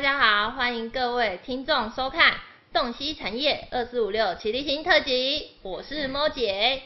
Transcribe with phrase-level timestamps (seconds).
[0.00, 2.32] 大家好，欢迎各位听众收看
[2.72, 6.80] 《洞悉产业二四五六启力新特辑》，我是 Mo 姐。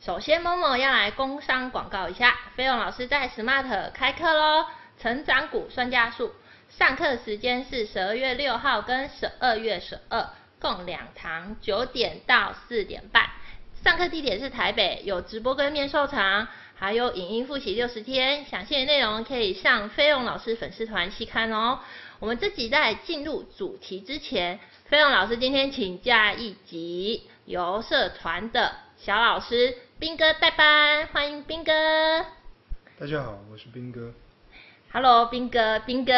[0.00, 4.66] 首先，Moo 要来工商广告一下，飞龙老师在 Smart 开课喽，
[5.00, 6.30] 成长股算价术，
[6.68, 10.28] 上课时间是十二月六号跟十二月十二，
[10.60, 13.30] 共两堂，九点到四点半。
[13.82, 16.46] 上课地点是台北，有直播跟面授场。
[16.76, 21.80] 还有影音复习六十天，详细的内容可以上飞龙老师粉丝团细看哦。
[22.20, 31.72] 我们这集在进入主题之前，飞龙老师今天请假一集，由社团的小老师斌哥代班，欢迎斌哥。
[32.98, 34.12] 大家好，我是斌哥。
[34.92, 36.12] Hello，彬哥，斌哥。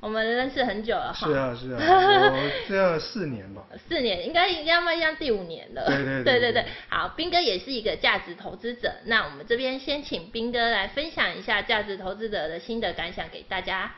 [0.00, 1.26] 我们认识很久了哈。
[1.26, 1.78] 是啊是啊，
[2.32, 3.62] 我这四年吧。
[3.86, 5.84] 四年，应该要迈向第五年了。
[5.84, 6.66] 对对对，对对对。
[6.88, 13.92] 好，斌哥也是一个价值投资者，那我们这边先请斌哥来分享一下价值投资者的心得感想给大家。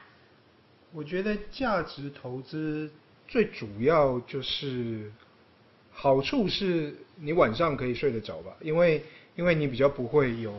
[0.95, 2.91] 我觉得价值投资
[3.29, 5.13] 最主要就是
[5.91, 9.03] 好处是你晚上可以睡得着吧，因为
[9.37, 10.55] 因为你比较不会有。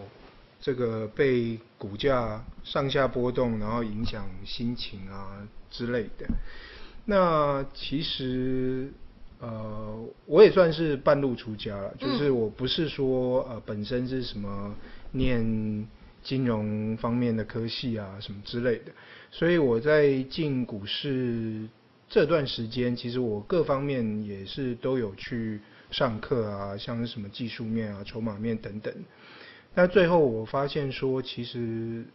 [0.61, 6.25] 这个被股价上下波动，然后影响心情啊之类的。
[7.05, 8.89] 那其实
[9.39, 14.73] 呃，我也算是半路出家了，就是我不是说呃本身是什么
[15.11, 15.87] 念
[16.23, 18.91] 金融方面的科系啊什么之类的，
[19.37, 21.67] 所以我在进股市
[22.07, 25.59] 这段时间，其实我各方面也是都有去
[25.91, 28.93] 上课啊，像是什么技术面啊、筹码面等等。
[29.73, 32.05] 那最后我发现说，其实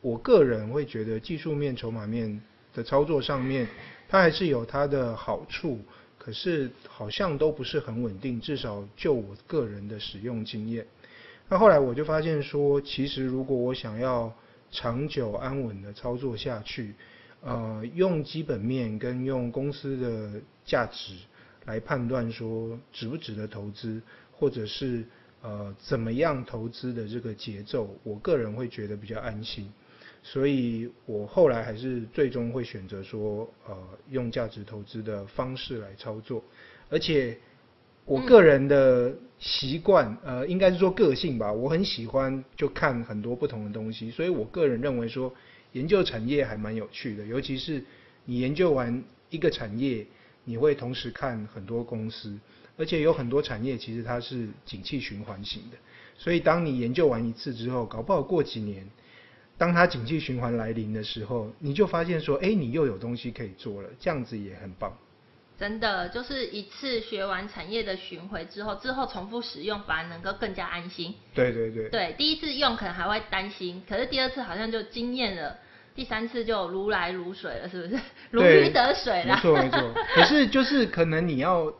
[0.00, 2.42] 我个人会觉得技术面、筹码面
[2.74, 3.68] 的操作上面，
[4.08, 5.78] 它还是有它的好处，
[6.18, 10.84] 可是好像都不是很稳定，至少就我个人的使用经验。
[11.48, 14.34] 那后来我就发现说，其实如果我想要
[14.76, 16.94] 长久安稳的操作下去，
[17.40, 21.14] 呃，用基本面跟用公司的价值
[21.64, 24.02] 来判断说值不值得投资，
[24.32, 25.04] 或者是。
[25.42, 29.70] 呃，怎么样投资的这个节奏，我个人会觉得比较安心，
[30.20, 33.76] 所以我后来还是最终会选择说，呃，
[34.10, 36.42] 用价值投资的方式来操作，
[36.90, 37.38] 而且
[38.06, 45.34] 我个人的习惯，呃，应该是说个性吧，我很喜欢就看很多不同的东西，所以我个人认为说，
[45.72, 47.84] 研究产业还蛮有趣的，尤其是
[48.24, 50.06] 你研究完一个产业，
[50.44, 52.38] 你会同时看很多公司。
[52.78, 55.78] 而且有很多产业其实它是景气循环型的，
[56.16, 58.86] 所以当你研究完一次之后，搞不好过几年，
[59.56, 64.96] 当它景气循环来临的时候，你就发现说，哎，你又有东西可以做了，这样子也很棒。
[65.58, 71.14] 真的，就是一次学完产业的巡回之后，之后重复使用反而能够更加安心。
[71.34, 71.88] 对对对。
[71.88, 75.56] 对，第一次用可能还会担心，可是第二次好像就惊艳了，
[75.94, 78.02] 第三次就如来如水了，是不是？
[78.30, 79.34] 如鱼得水了。
[79.34, 79.94] 没错没错。
[80.14, 81.72] 可是就是可能你要。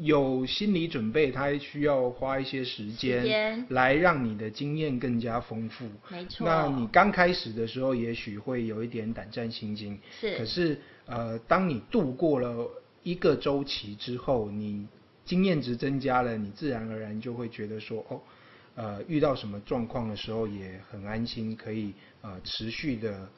[0.00, 5.88] 有心理准备，他需要花一些时间来让你的经验更加丰富。
[6.10, 6.46] 没错。
[6.46, 9.98] 那你刚开始的时候，也许会有一点胆战心惊。
[10.20, 10.36] 是。
[10.36, 12.68] 可是，呃，当你度过了
[13.02, 14.86] 一个周期之后，你
[15.24, 18.20] 经验值增加了，你自然而然就会觉得说，哦，
[18.74, 23.28] 呃，遇到什么状况的时候也很安心，可以呃持续的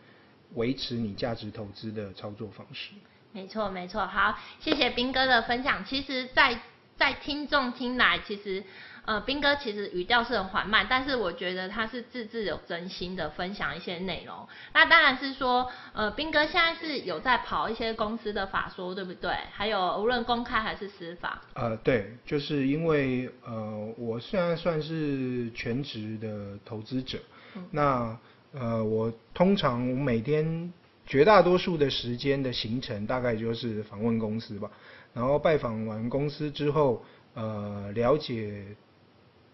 [0.54, 2.92] 维持你价值投资的操作方式。
[3.33, 5.84] 没错，没错，好，谢谢斌哥的分享。
[5.84, 6.61] 其实在，在
[6.97, 8.65] 在听众听来，其实，
[9.05, 14.49] 呃，斌哥其实语调是很缓慢，但是我觉得他是字字有真心的分享一些内容。
[14.72, 19.31] 那当然是说，呃，斌哥现在是有在跑一些公司的法说，对不对？
[19.53, 21.41] 还有无论公开还是私法。
[21.55, 27.19] 呃，对，就是因为呃，我现在算是全职的投资者，
[27.55, 28.19] 嗯、那
[28.53, 30.72] 呃，我通常我每天。
[31.08, 34.70] 绝大多数的时间的行程大概就是访问公司吧，
[35.14, 37.02] 然后拜访完公司之后，
[37.32, 38.62] 呃，了解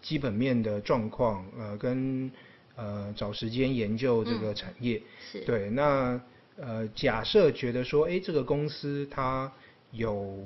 [0.01, 2.29] 基本面的状况，呃，跟
[2.75, 4.97] 呃找时间研究这个产业。
[4.97, 5.39] 嗯、是。
[5.45, 6.21] 对，那
[6.57, 9.49] 呃假设觉得说，哎，这个公司它
[9.91, 10.45] 有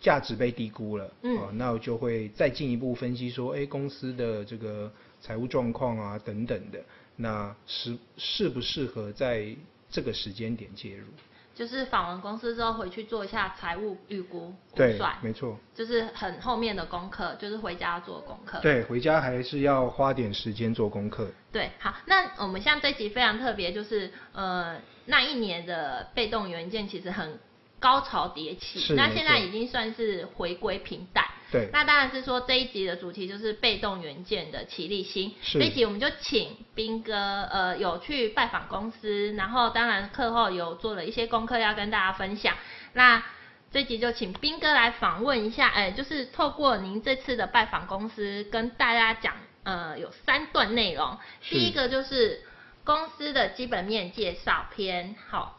[0.00, 6.82] 价值被低估了，嗯、呃，那我就会再进一步分析说，哎，公司的这个财务状况啊等等的，
[7.14, 9.54] 那适适不适合在
[9.92, 11.06] 这个时间点介入，
[11.54, 18.58] 就是访完公司之后回去做一下财务预估估算，没错，就是很后面的功课，就是回家做功课。
[18.60, 21.30] 对，回家还是要花点时间做功课。
[21.52, 27.38] 对，好，那我们像这集非常特别，就是呃那一年的被动元件其实很
[27.78, 31.24] 高潮迭起，那现在已经算是回归平淡。
[31.52, 31.68] 对。
[31.72, 35.32] 那当然是说这一集的主题就是被动元件的齐力新。
[35.42, 35.60] 是。
[35.60, 37.14] 这一集我们就请斌哥，
[37.52, 42.56] 呃，有去拜访公司，然后当然课后有做了一些功课要跟大家分享。
[42.94, 43.22] 那
[43.70, 51.16] 这一集就请斌哥来访问一下，哎，就是透过您这次的拜访公司，跟大家讲，呃，有三段内容。
[51.40, 52.42] 第一个就是
[52.84, 55.58] 公司的基本面介绍篇，好。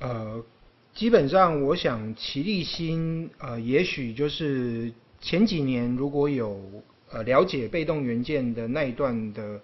[0.00, 0.44] 呃，
[0.94, 9.60] 基本上我想奇力新，呃，也许就是前几年如果有呃了解被动元件的那一段的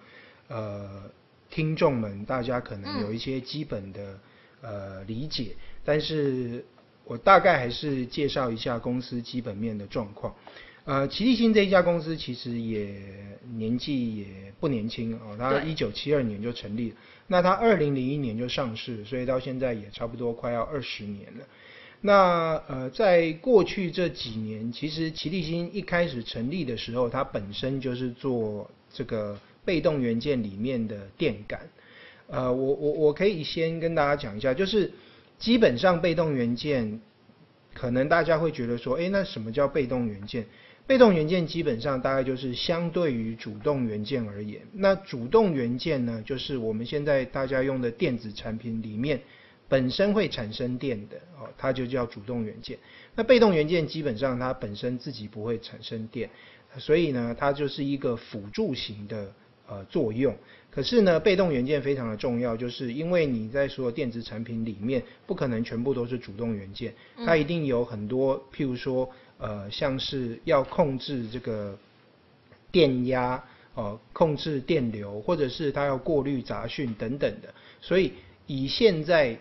[0.47, 1.03] 呃
[1.49, 4.19] 听众们，大家可能有一些基本的、
[4.61, 6.65] 嗯、呃理解，但是。
[7.05, 10.31] 我大概还是介绍一下公司基本面的状况。
[10.85, 13.01] 呃，奇力新这一家公司其实也
[13.55, 16.95] 年纪也不年轻哦，它一九七二年就成立了，
[17.29, 21.45] 那它二零零一年就上市，所以到现在也差不多快要二十年了。
[22.01, 31.69] 那呃，在过去这几年，其实奇力新一开始成立的时候，它本身就是做这个被动元件里面的电感。
[32.27, 34.91] 呃，我我我可以先跟大家讲一下，就是。
[35.39, 36.99] 基本上被动元件，
[37.73, 40.45] 可能大家会觉得说，哎，那什么叫被动元件？
[40.89, 49.21] 被动元件基本上大概就是相对于主动元件而言，那主动元件呢，就是我们现在大家用的电子产品里面
[49.67, 52.79] 本身会产生电的哦，它就叫主动元件。
[53.13, 56.27] 那被动元件基本上它本身自己不会产生电，
[56.79, 59.31] 所以呢，它就是一个辅助型的
[59.67, 60.35] 呃作用。
[60.71, 69.07] 可是呢，被动元件非常的重要，就是因为你在所有电子产品里面，不可能全部都是主动元件，它一定有很多，譬如说，
[69.39, 71.75] 呃，像是要控制这个
[72.71, 73.43] 电压，
[73.73, 77.53] 呃，控制电流，或者是它要过滤杂讯等等的。
[77.81, 78.13] 所以
[78.47, 79.37] 以现在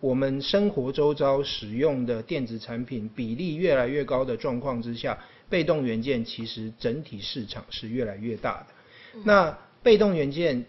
[0.00, 5.16] 我们生活周遭使用的电子产品比例越来越高的状况之下，
[5.48, 9.22] 被动元件其实整体市场是越来越大的。
[9.24, 10.66] 那被动元件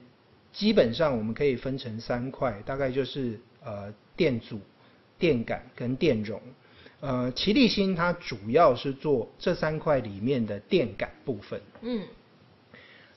[0.54, 4.60] 基本上我们可以分成三块，大概就是呃电阻、
[5.18, 6.40] 电感跟电容。
[7.00, 11.62] 呃，奇力新它主要是做这三块里面的电感部分。
[11.82, 12.02] 嗯。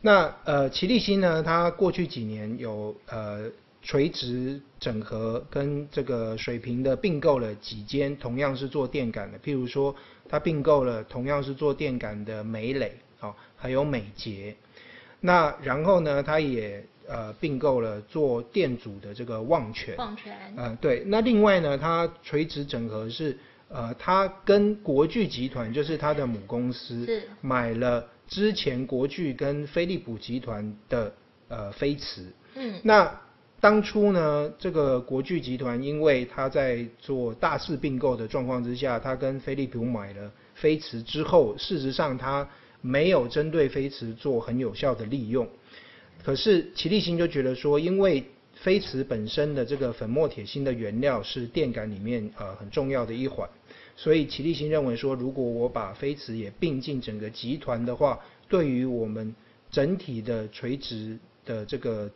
[0.02, 3.50] 那呃奇力新呢，它过去几年有呃
[3.82, 9.94] 垂直整合跟这个水平的并购了几间同样是做电感的，譬如说
[10.28, 14.54] 它并购了同样是做电感的美磊，哦，还有美捷。
[15.20, 19.96] 那然后呢，它也呃并购了做电阻的这个旺泉。
[19.96, 20.34] 旺泉。
[20.56, 21.02] 呃，对。
[21.06, 23.36] 那另外呢，它垂直整合是
[23.70, 31.12] 呃，他跟国巨集团就是他的母公司，是买了之前国巨跟飞利浦集团的
[31.48, 32.26] 呃飞驰。
[32.56, 32.80] 嗯。
[32.82, 33.20] 那
[33.60, 42.46] 当初呢，这个国巨集团因为他在做大肆并购的状况之下，他跟飞利浦买了飞驰之后，事实上他。
[42.82, 45.46] 没有针对飞驰做很有效的利用，
[46.24, 48.24] 可是齐立新就觉得说，因为
[48.54, 53.46] 飞驰本身的这个粉末铁芯的原料是电感里面呃很重要的一环，
[54.00, 58.18] 所以齐立新认为说，如果我把飞驰也并进整个集团的话，
[58.48, 59.34] 对于我们
[59.70, 62.10] 整体的垂直的这个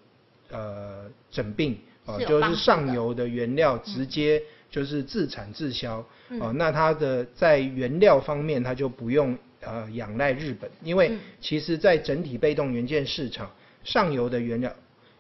[0.51, 1.77] 呃整并
[2.07, 5.99] 啊，就是上游的原料直接就是自产自销
[6.41, 9.37] 啊，那它的在原料方面它就不用。
[9.67, 11.11] 呃，仰赖日本，因为
[11.41, 13.51] 其实，在整体被动元件市场，
[13.83, 14.71] 上游的原料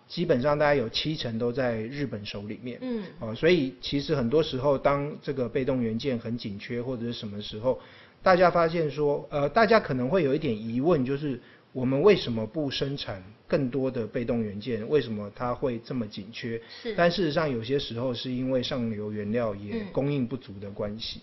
[0.06, 2.78] 基本上大概有七成都在日本手里面。
[2.82, 7.80] 嗯，哦，所以其实很多时候，当这个被动元件很紧缺或者是什么时候，
[8.22, 11.40] 大家发现说，呃，大家可能会有一点疑问，就是
[11.72, 14.88] 我们为什么不生产更多的被动元件？
[14.88, 16.60] 为什么它会这么紧缺？
[16.82, 21.20] 是，但事实上有些时候是因为上游原料也供应不足的关系。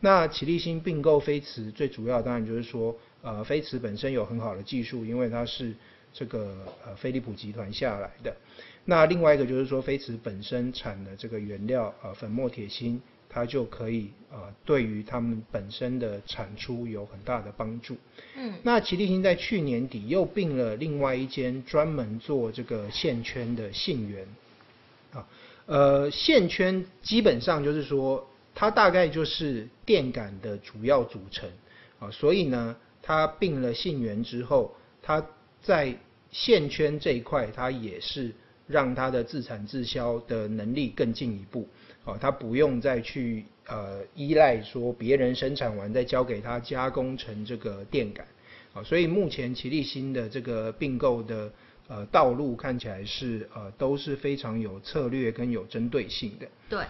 [0.00, 5.74] 那启立新并购飞驰，最主要当然就是说，呃，飞驰本身有很好的技术，因为它是
[6.18, 8.34] 这个呃飞利浦集团下来的。
[8.86, 17.96] 那另外一个就是说，飞驰本身产的这个原料呃粉末铁芯，它就可以呃对于他们本身的产出有很大的帮助。
[18.34, 18.54] 嗯。
[18.64, 24.26] 那奇力新在去年底又并了另外一间专门做这个线圈的信源，
[25.12, 25.28] 啊，
[25.66, 28.26] 呃，线圈基本上就是说。
[28.60, 31.48] 它大概就是电感的主要组成
[32.00, 35.24] 啊，所以呢，它并了信源之后，它
[35.62, 35.96] 在
[36.30, 38.32] 线圈这一块，它也是
[38.66, 41.66] 让它的自产自销的能力更进一步
[42.04, 48.26] 啊，它不用再去呃依赖说别人生产完再交给它加工成这个电感
[48.72, 51.50] 啊，所以目前奇力新的这个并购的
[51.88, 56.46] 呃道路看起来是呃都是非常有策略跟有针对性的。
[56.68, 56.84] 对。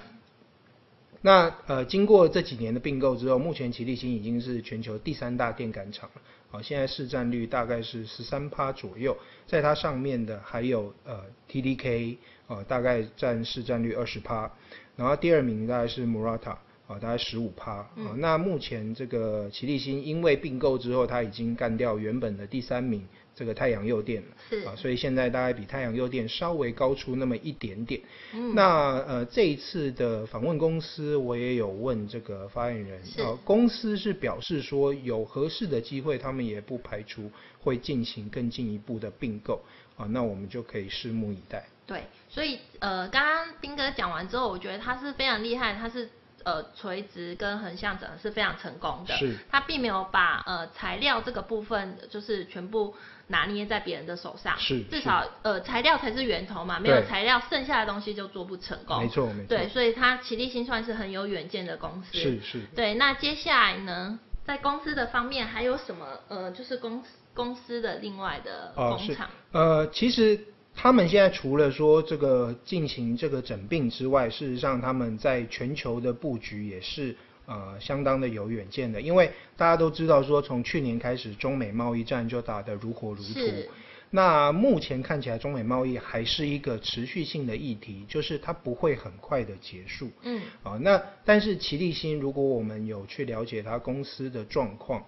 [1.20, 6.22] 那呃，经过这几年的并购之后，目前奇力新已经是全球第三大电感厂了。
[6.50, 14.50] 啊，现在市占率大概是十三趴左右，在它上面的还有呃 TDK，啊，大概占市占率二十趴，
[14.96, 17.72] 然后第二名大概是 Murata，啊，大概十五趴。
[17.72, 23.06] 啊，那目前这个奇力新因为并购之后，它已经干掉原本的第三名。
[23.38, 28.00] 这个太阳诱电了，是啊，所以现在大概比太阳诱电稍微高出那么一点点。
[28.32, 37.30] 嗯，那呃这一次的访问公司，我也有问这个发言人，是啊，公司是表示说有合适的机会，他们也不排除
[37.60, 39.62] 会进行更进一步的并购
[39.96, 41.64] 啊，那我们就可以拭目以待。
[41.86, 46.10] 对，所以呃刚刚丁哥讲完之后，我觉得他是非常厉害，他是。
[46.44, 52.94] 呃，垂直跟横向整是非常成功的，是，他并没有把呃材料这个部分就是全部
[53.26, 67.02] 拿捏在别人的手上，是，至少呃材料才是源头嘛，没有材料，剩下的东西就做不成功，没错没错，对，所以他奇力新算是很有远见的公司，是是，对，那接下来呢，在公司的方面还有什么呃，就是公
[67.34, 70.40] 公司的另外的工厂，呃，呃，其实。
[70.80, 77.16] 他们现在除了说这个进行这个整并之外，事实上他们在全球的布局也是
[77.46, 79.00] 呃相当的有远见的。
[79.00, 83.68] 因为大家都知道说，从去年开始中美贸易战就打得如火如荼。
[84.10, 90.08] 那目前看起来中美贸易还是一个持续性的议题，就是它不会很快的结束。
[90.22, 90.40] 嗯。
[90.62, 95.04] 啊，那但是奇力新如果我们有去了解他公司的状况。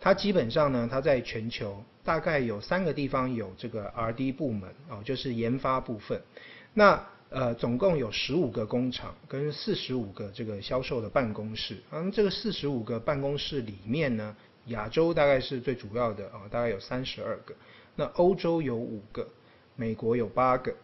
[0.00, 6.20] 它基本上呢，它在全球大概有三个地方有这个 R&D 部门哦，就是研发部分。
[6.74, 11.78] 那呃，总共有十五个工厂跟四十五个这个销售的办公室。
[11.90, 17.54] 嗯，这个四十五个办公室里面呢，亚洲大概是最主要的啊，大概有三十二个。
[17.96, 19.26] 那欧洲有五个，
[19.74, 20.74] 美国有八个。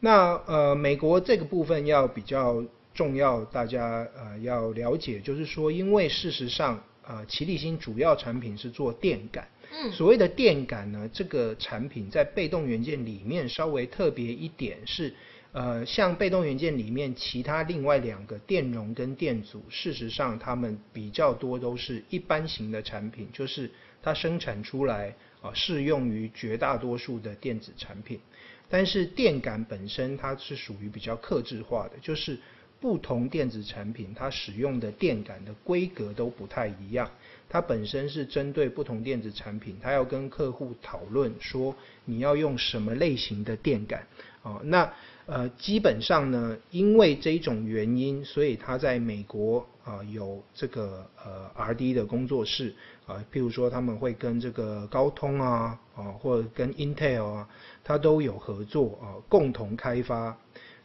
[0.00, 2.64] 那呃，美国这个部分要比较
[2.94, 6.82] 重要，大家呃要了解，就是说，因为事实上。
[7.04, 9.48] 呃，奇力新主要产品是做电感。
[9.74, 15.14] 嗯，所谓的电感呢，这个产品在被动元件里面稍微特别一点是，
[15.52, 23.70] 呃，像被动元件里面其他另外两个电容跟电阻，事实上它们比较多都是一般型的产品，就是
[24.02, 25.08] 它生产出来
[25.40, 28.20] 啊，呃，适用于绝大多数的电子产品。
[28.68, 32.38] 但是电感本身它是属于比较克制化的，就是。
[32.82, 37.08] 不同电子产品，它使用的电感的规格都不太一样。
[37.48, 44.04] 它本身是针对不同电子产品，它要跟客户讨论说你要用什么类型的电感。
[44.42, 44.92] 哦，那
[45.26, 52.74] 呃基本上呢，因为这种原因，所以它在美国啊、有这个呃 R&D 的工作室
[53.06, 57.48] 啊、譬如说他们会跟这个高通啊啊、或者跟 Intel 啊，
[57.84, 60.36] 它都有合作啊、共同开发，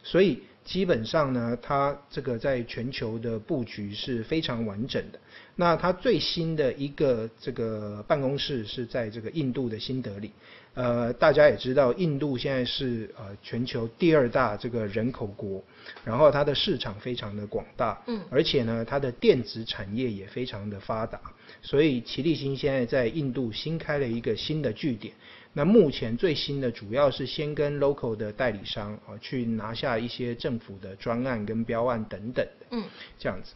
[0.04, 0.44] 所以。
[0.68, 5.18] 基本上呢，它这个在全球的布局是非常完整的。
[5.56, 10.30] 那它最新的一个这个办公室是在这个印度的新德里。
[10.74, 15.64] 呃，大家也知道，印度现在是呃全球第二大这个人口国，
[16.04, 21.18] 然后它的市场非常的广大，嗯，而且呢，它的电子产业也非常的发达，
[21.62, 25.14] 所以奇力新现在在印度新开了一个新的据点。
[25.52, 32.84] 那目前最新的主要是先跟 local 的代理商啊去拿下一些政府的专案跟标案等等的，嗯，
[33.18, 33.54] 这样子。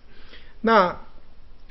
[0.60, 0.98] 那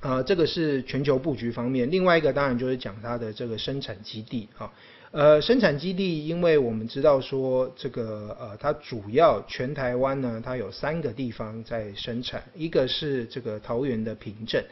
[0.01, 4.71] 呃这个是全球布局方面，另外一个当然就是讲它的这个生产基地啊。
[5.11, 14.63] 呃，生产基地，因为我们知道说这个呃，它主要全台湾呢，它有三个地方在生产，一个是这个桃园的平镇，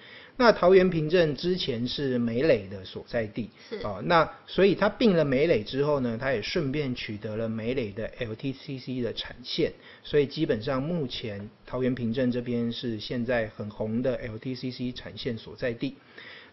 [0.42, 15.96] 那桃园平镇之前是美磊的所在地，是啊、呃，那所以它并了美磊之后呢，它也顺便取得了美磊的 LTCC 的产线，所以基本上目前桃园平镇这边是现在很红的 LTCC 产线所在地。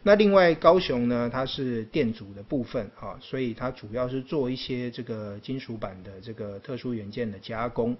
[0.02, 7.96] 那另外高雄呢，它是电阻的部分啊，所以它主要是做一些这个金属板的这个特殊元件的加工。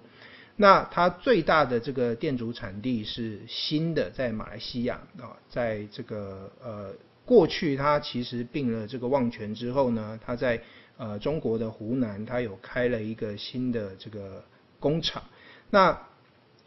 [0.59, 6.91] 那它最大的这个电阻产地是新的，在马来西亚啊，在这个呃
[7.23, 10.59] 过去它其实并了这个旺泉之后呢，它在
[10.97, 14.43] 呃中国的湖南，它有开了一个新的这个
[14.79, 15.21] 工厂。
[15.69, 15.95] 那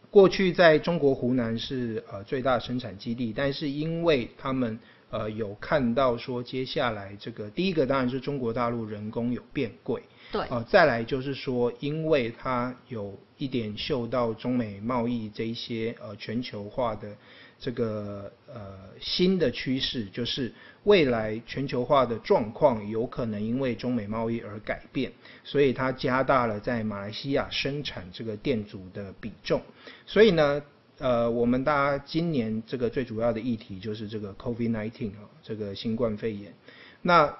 [0.08, 4.78] 过去在中国湖南是呃最大生产基地，但是因为他们
[5.10, 10.00] 呃，有看到说接下来这个第一个当然是中国大陆人工有变贵，
[10.32, 17.16] 对，呃，再来就是说，因为它有一点嗅到中美贸易这一些呃全球化的
[17.58, 20.52] 这个呃新的趋势，就是
[20.84, 29.60] 未来全球化的状况有可能因为中美贸易而改变，所以它加大了在马来西亚生产这个电阻的比重，
[30.06, 30.62] 所以呢。
[31.02, 36.52] 呃，我们大家今年这个最主要的议题就是这个 COVID-19 啊，这个新冠肺炎。
[37.00, 37.34] 那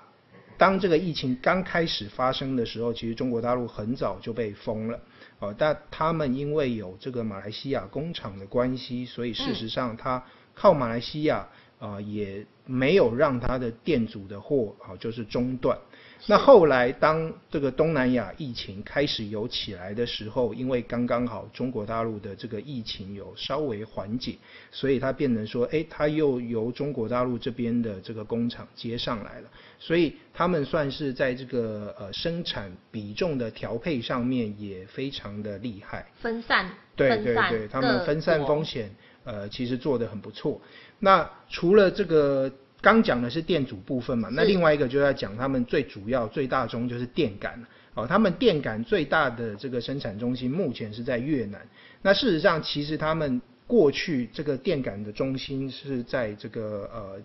[0.61, 5.01] 当这个疫情刚开始发生的时候，其实中国大陆很早就被封了，
[5.39, 10.23] 哦，但他们因为有这个马来西亚工厂的关系，所以事实上他
[10.55, 11.49] 靠马来西亚
[11.79, 15.79] 啊，也没有让他的店主的货啊，就是中断。
[16.27, 24.37] 那后来，当这个东南亚疫情开始有起来的时候，因为刚刚好中国大陆的这个疫情有稍微缓解，
[24.71, 29.49] 所以它变成说，哎，它又由中国大陆这边的这个工厂接上来了，
[29.79, 36.07] 所以他们算是在这个呃生产比重的调配上面也非常的厉害。
[36.21, 40.61] 分散，对对对，他们分散风险，呃，其实做得很不错。
[40.99, 42.53] 那除了这个。
[42.83, 51.61] 刚讲的是电阻部分嘛，那另外一个就要讲他们最主要、最大宗就是电感哦，他们电感最大的这个生产中心目前是在越南。
[52.01, 57.17] 那事实上，其实他们过去这个电感的中心是在这个呃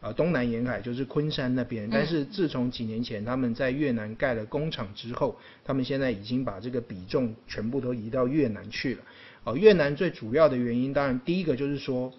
[0.00, 1.86] 呃东南沿海，就是昆山那边。
[1.90, 9.02] 但是自从几年前他们在越南盖了工厂之后，他们现在已经把这个比重全部都移到越南去了。
[9.44, 12.10] 哦，越南最主要的原因，当然第一个就是说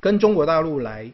[0.00, 1.12] 跟中国大陆来。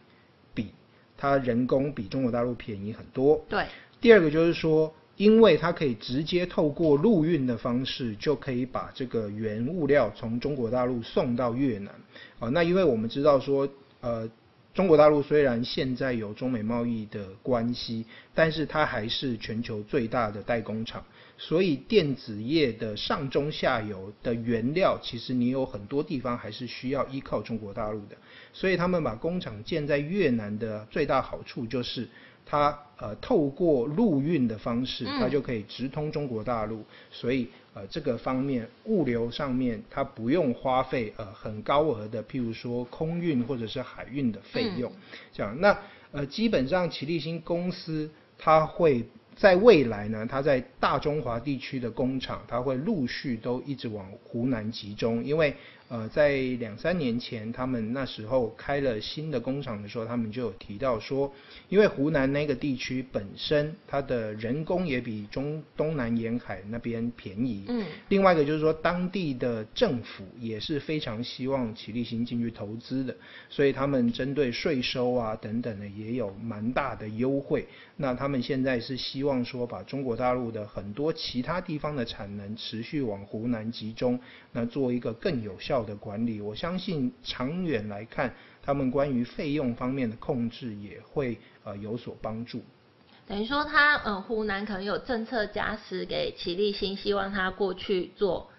[1.22, 3.40] 它人工比中国大陆便宜很多。
[3.48, 3.64] 对。
[4.00, 11.94] 第二个就是说，因为它可以直接透过陆运的方式，就可以把这个原物料从中国大陆送到越南。
[12.40, 13.68] 啊，那因为我们知道说，
[14.00, 14.28] 呃，
[14.74, 21.04] 中国大陆虽然现在有中美贸易的关系，但是它还是全球最大的代工厂。
[21.38, 28.16] 所以电子业的上中下游的原料，其实你有很多地方还是需要依靠中国大陆的。
[28.52, 32.08] 所以他们把工厂建在越南的最大好处就是，
[32.46, 36.84] 它呃透过陆运的方式，它就可以直通中国大陆。
[37.10, 44.92] 所以呃这个方面物流上面它不用花费呃很高额的，譬如说空运或者是海运的费用。
[45.32, 45.76] 这样，那
[46.12, 48.08] 呃基本上奇力新公司
[48.38, 49.04] 它会。
[49.36, 55.54] 在未来呢，它在大中华地区的工厂，它会陆续都一直往湖南集中，因为。
[55.92, 61.30] 呃，在两三年前，他们那时候开了新的工厂的时候，他们就有提到说，
[61.68, 67.66] 因为湖南那个地区本身它的人工也比中东南沿海那边便宜。
[67.68, 67.84] 嗯。
[68.08, 73.14] 另外一个就是说，当地的政府也是非常希望启力新进去投资的，
[73.50, 77.66] 所以他们针对税收啊等等的也有蛮大的优惠。
[77.98, 84.18] 那他们现在是希望说，把中国大陆的很多其他地方的产能持续往湖南集中，
[84.52, 92.64] 那做一个更有效的管理，我相信长远来看，他们关于费用方面的控制也会呃有所帮助。
[93.26, 98.50] 等于说他，他嗯湖南可能有政策加持给齐立新，希望他过去做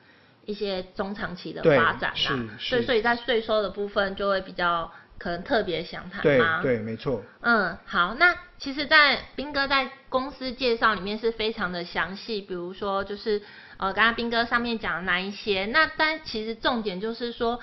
[0.46, 6.62] 一些中长期的发展啊，所以所以在税收的部分就会比较可能特别详谈吗？
[6.62, 7.22] 对对，没错。
[7.42, 13.42] 嗯，好，那其实，在斌哥在公司介绍里面是非常的详细，比如说就是。
[13.84, 17.60] 呃，刚刚斌哥上面讲的那一些，那但其实重点就是说，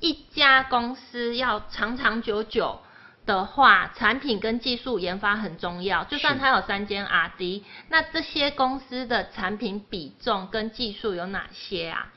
[0.00, 2.80] 一家公司要长长久久
[3.24, 6.02] 的话，产品跟技术研发很重要。
[6.02, 12.12] 就算它有三间 R&D，那这些公司的产品比重跟技术有哪些啊？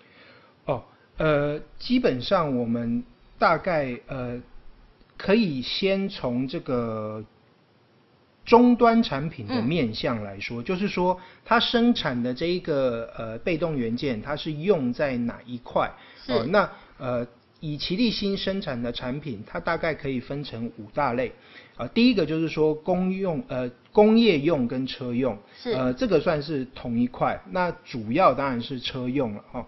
[0.65, 0.86] 哦，
[1.17, 3.04] 呃，基本上我们
[3.38, 4.41] 大概呃
[5.15, 7.23] 可以先从这个。
[8.48, 15.92] 终端产品的面向来说，嗯、就是说它生产的这一个呃被动元件，它是用在哪一块？
[16.30, 16.40] 哦。
[16.40, 17.28] 呃、那呃
[17.60, 21.28] 以奇力新生产的产品，它大概可以分成五大类。
[21.76, 25.72] 啊、呃，第一个就是说公用呃工业用跟车用，是。
[25.74, 27.38] 呃这个算是同一块。
[27.52, 29.66] 那主要当然是车用了哈、哦。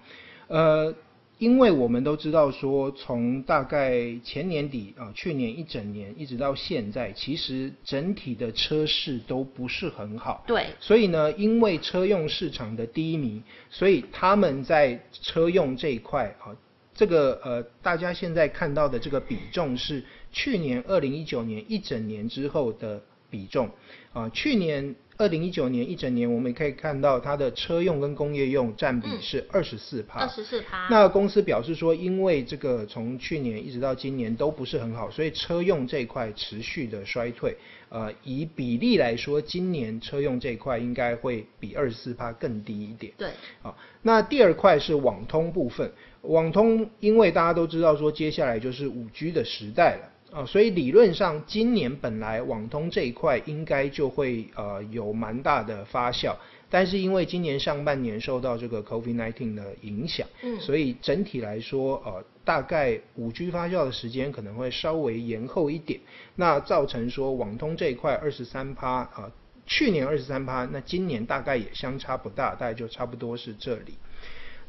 [0.47, 0.95] 呃。
[1.39, 10.43] 因为我们都知道说，从大概前年底啊，去年一整年一直到现在，其实整体的车市都不是很好。
[10.45, 10.65] 对。
[10.81, 16.53] 所以呢，因为车用市场的低迷，所以他们在车用这一块啊，
[16.93, 23.69] 这个呃，大家现在看到的这个比重是去年二零一九年一整年之后的比重
[24.11, 24.93] 啊，去年。
[25.19, 30.21] 二零一九年一整年，我们也可以看到它的车用跟工业用占比是二十四趴。
[30.21, 30.87] 二十四趴。
[30.89, 37.53] 那公司表示说，因为这个从去年一直到今年都不是很好，所以车用这一块持续的衰退。
[37.89, 43.11] 呃，以比例来说，今年车用这一块应该会比二十四趴更低一点。
[43.17, 43.27] 对。
[43.61, 45.91] 好，那第二块是网通部分。
[46.21, 50.09] 网通，因为大家都知道说，接下来就是五 G 的时代了。
[50.31, 56.35] 啊、哦，所以理论上今年本来网通这一块应该就会呃有蛮大的发酵，
[56.69, 65.99] 但是因为今年上半年受到这个 COVID-19 的影响，嗯，所以整体来说，呃，大概五 G 发酵的时间可能会稍微延后一点，
[66.35, 69.31] 那造成说网通这一块二十三趴啊，
[69.65, 73.95] 去年二十三趴，那今年大概也相差不大，大概就差不多是这里。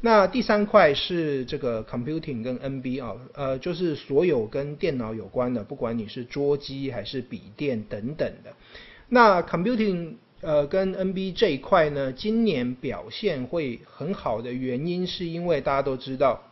[0.02, 8.54] 那第三块是这个 computing 跟 NB 啊，呃，就是所有跟电脑有关的，不管你是桌机还是笔电等等的。
[9.10, 16.44] 那 computing 呃跟 NB 这一块呢，今年表现会很好的原因，是因为大家都知道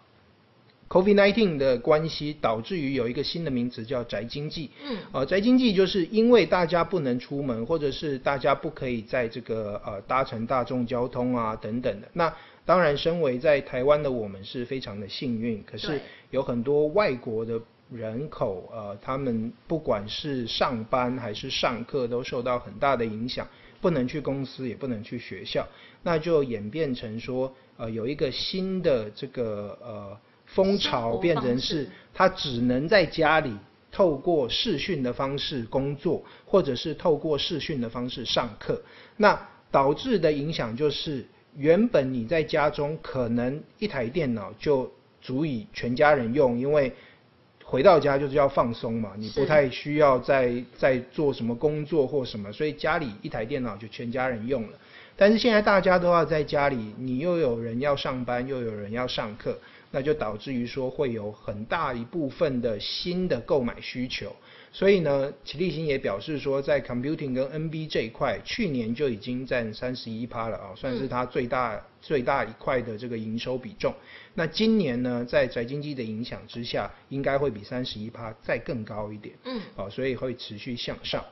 [0.90, 4.70] COVID-19 的关系，导致于有一个新的名词叫宅经济。
[4.86, 4.98] 嗯。
[5.12, 12.34] 呃，宅经济就是因为大家不能出门，或者是大家不可以在这个呃搭乘大众交通啊等等的那。
[12.68, 15.64] 当然，身为在台湾的我们是非常的幸运。
[15.64, 15.98] 可是
[16.30, 17.58] 有很多外国的
[17.90, 23.48] 人口，呃，他们不管是上班还是上课，都受到很大的影响，
[23.80, 25.66] 不能去公司，也不能去学校，
[26.02, 33.56] 那就演变成说，呃，有一个新的这个呃风潮，变成是他只能在家里
[33.90, 38.82] 透过视讯的方式工作，或者是透过视讯的方式上课，
[39.16, 41.26] 那导致的影响就是。
[41.58, 44.90] 原本你在家中可能一台电脑就
[45.20, 46.92] 足以全家人用，因为
[47.64, 54.68] 回到家就是要放松嘛，你不太需要再再做什么工作或什么，所以家里一台电脑就全家人用了。
[55.16, 59.58] 但是现在大家都要在家里，你又有人要上班，又有人要上课，
[59.90, 64.34] 那就导致于说会有很大一部分的新的购买需求。
[64.70, 73.94] 所以呢，奇力新也表示说，在 computing 跟 NB 这一块，去年就已经占三十一趴了啊，算是它最大、嗯、最大一块的这个营收比重。
[74.34, 79.34] 那今年呢，在宅经济的影响之下，应该会比三十一趴再更高一点。
[79.44, 81.24] 嗯，啊，所以会持续向上。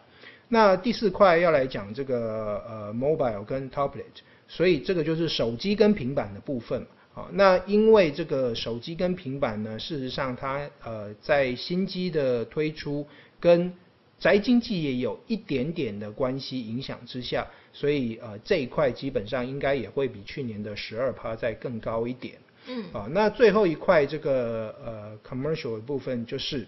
[0.48, 4.04] 那第四块要来讲这个呃 mobile 跟 tablet，
[4.48, 6.86] 所以这个就是手机跟平板的部分。
[7.12, 13.06] 好，那因为这个手机跟平板呢，事实上它呃在新机的推出
[13.40, 13.72] 跟
[14.18, 22.36] 宅经济也有一点点的关系影响之下，所以呃这一块基本上应该也会比去年的十二趴再更高一点。
[22.66, 26.66] 嗯，啊，那最后一块这个呃 commercial 的部分就是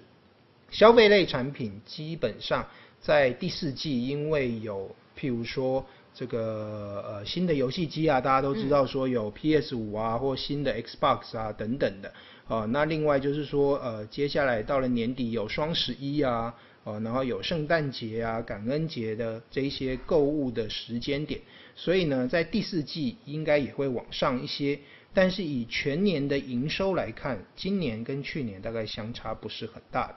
[0.70, 2.66] 消费类产品，基本上
[3.00, 5.84] 在第四季因为有譬如说。
[6.18, 12.12] 这个呃新的游戏机啊，大家都知道说有 PS 五啊，或新的 Xbox 啊等等的
[12.48, 12.64] 啊。
[12.72, 16.52] 那另外就是说呃，接下来到了年底有双十一啊，
[16.82, 21.40] 呃，然后有圣诞节啊、感恩节的这一些购物的时间点，
[21.76, 24.76] 所以呢，在第四季应该也会往上一些。
[25.14, 30.16] 但是以全年的营收来看，今年跟去年大概相差不是很大的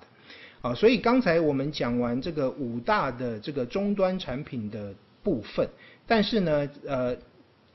[0.64, 0.74] 啊。
[0.74, 5.70] 所以刚才我们讲完这个五大的这个终端产品的部分。
[6.08, 7.16] 但是呢，呃，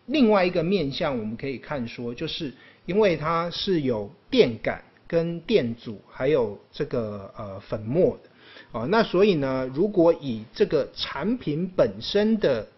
[0.07, 2.53] 另外一个面向我们可以看说，就是
[2.85, 8.31] 因为它是有电感跟电阻，还有这个呃粉末的，
[8.73, 12.69] 哦，那所以呢，如果以这个产品本身的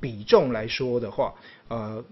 [0.00, 1.34] 比重来说的话，
[1.68, 2.04] 呃，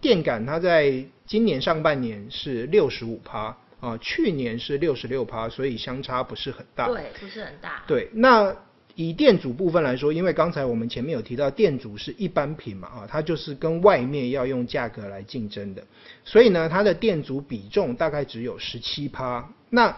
[0.00, 6.88] 电感它在今年上半年是六十五趴，啊，去年是六十六趴，所以相差不是很大。
[6.88, 7.84] 对，不是很大。
[7.86, 8.56] 对，那。
[8.94, 15.82] 以电阻部分来说，因为刚才我们前面有提到，电阻是一般品嘛，啊，它就是跟外面要用价格来竞争的，
[16.24, 19.48] 所以呢，它的电阻比重大概只有十七趴。
[19.70, 19.96] 那，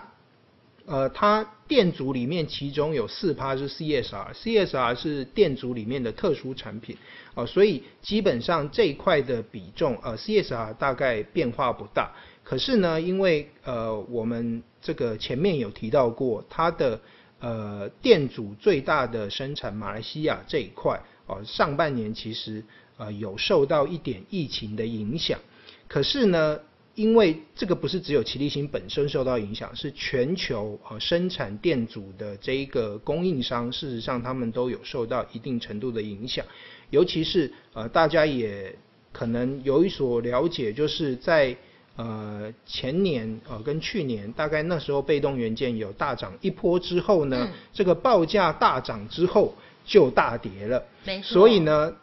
[0.87, 6.97] 呃，它电阻里面其中有四趴是 CSR，CSR 是电阻里面的特殊产品，
[7.35, 12.13] 啊，所以基本上这一块的比重，呃，CSR 大概变化不大。
[12.45, 17.01] 可是呢，因为呃，我们这个前面有提到过，它的。
[17.45, 22.65] 呃，电阻最大的生产马来西亚这一块，哦，上半年其实
[22.97, 25.39] 呃有受到一点疫情的影响，
[25.87, 26.59] 可是呢，
[26.95, 36.47] 因为这个不是只有奇力新本身受到影响，是全球呃生产电阻的这一个供应商，事实上他们都有受到一定程度的影响，
[36.89, 38.75] 尤其是呃大家也
[39.13, 41.55] 可能有一所了解，就是在。
[41.97, 49.55] 呃，前年呃跟去年大概那时候被动元件有大涨一波之后呢，嗯、这个报价大涨之后
[49.85, 50.83] 就大跌了。
[51.05, 51.29] 没错。
[51.29, 51.95] 所以呢，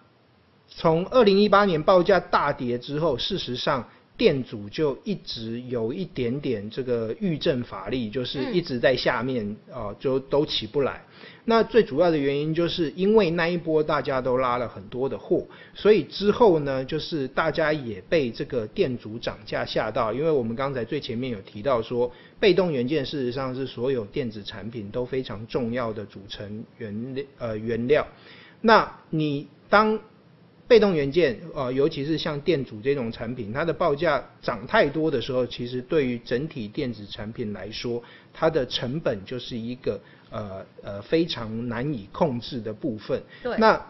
[0.69, 11.04] 从二零一八年报价大跌之后，事实上店主就一直有一点点这个预振乏力，就是一直在下面啊、嗯呃，就都起不来。
[11.45, 20.13] 那最主要的原因就是因为那一波大家都拉了很多的货，所以之后呢，就是大家也被这个店主涨价吓到。
[20.13, 28.05] 因为我们刚才最前面有提到说，被动元件事实上是所有电子产品都非常重要的组成原呃原料。
[28.62, 29.99] 那你当
[30.71, 43.21] 被动元件，呃，尤其是像电阻这种产品，它的报价涨太多的时候，其实对于整体电子产品来说，它的成本就是一个呃呃非常难以控制的部分。
[43.43, 43.57] 对。
[43.57, 43.86] 那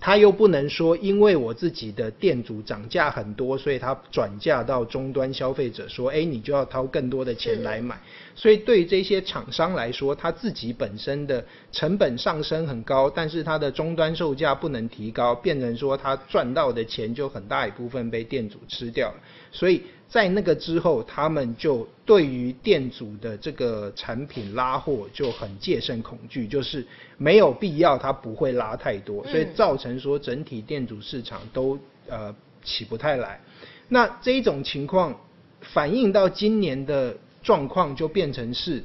[0.00, 8.00] 他又不能说，因为我自己的店主涨价很多，所以他转嫁到终端消费者，说，哎，你就要掏更多的钱来买。
[8.34, 19.16] 所以对于这些厂商来说，他自己本身的成本上升很高，但是他的终端售价不能提高，变成说他赚到的钱就很大一部分被店主吃掉了。
[19.52, 26.84] 所以在那个之后，他们就对于店主的这个产品拉货就很戒慎恐惧，就是
[27.16, 33.40] 没有必要，它不会拉太多，所以造成说整体店主市场都呃起不太来。
[33.88, 35.16] 那这一种情况
[35.60, 38.82] 反映到今年的状况就变成是，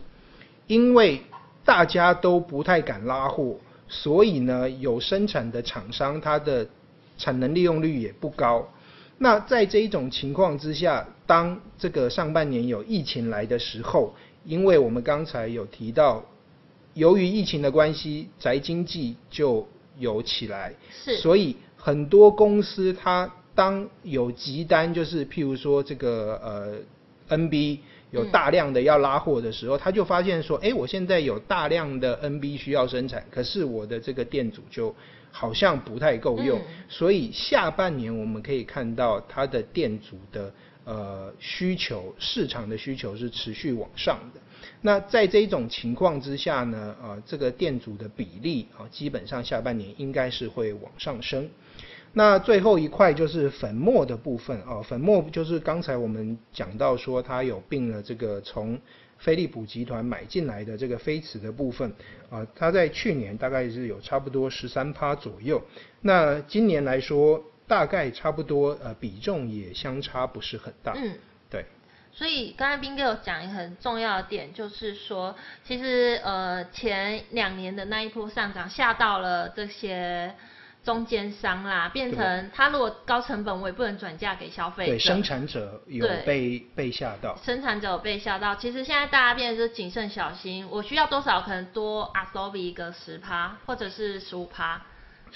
[0.68, 1.20] 因为
[1.64, 3.58] 大家都不太敢拉货，
[3.88, 6.68] 所以呢有生产的厂商它的
[7.18, 8.68] 产能利用率也不高。
[9.18, 16.24] 那在这一种情况之下，当这个上半年有疫情来的时候，因为我们刚才有提到，
[16.94, 27.80] 由于疫情的关系，宅经济就有起来，是，所以很多公司它当有急单，就是譬如说这个呃 NB
[28.12, 34.94] 有大量的要拉货的时候，他、嗯、就发现说，哎，我现在有大量的 NB 需要生产，可是我的这个电阻就。
[35.38, 40.50] 好像不太够用，嗯，所以下半年我们可以看到它的电阻的
[40.86, 44.40] 呃需求，市场的需求是持续往上的。
[44.82, 51.50] 那在这种情况之下呢，呃，这个电阻的比例啊，基本上下半年应该是会往上升。
[52.14, 58.80] 那最后一块就是粉末的部分啊，粉末就是刚才我们讲到说它有并了这个从。
[59.18, 61.90] 飞利浦集团买进来的这个飞驰的部分
[62.30, 65.60] 啊，它在去年大概是有差不多十三趴左右，
[66.02, 70.94] 那今年来说大概差不多呃比重也相差不是很大。
[70.96, 71.18] 嗯，
[71.50, 71.66] 对。
[72.12, 80.34] 所以刚才斌哥有讲一个很重要的点，就是说其实呃前两年的那一波上涨吓到了这些。
[80.86, 84.92] 中间商啦，变成他如果高成本，我也不能转嫁给消费者。
[84.92, 87.36] 对，生产者有被被吓到。
[87.44, 88.54] 生产者有被吓到。
[88.54, 94.80] 其实现在大家变得是谨慎小心，我需要多少可能多 absorb 一个十趴，或者是十五趴，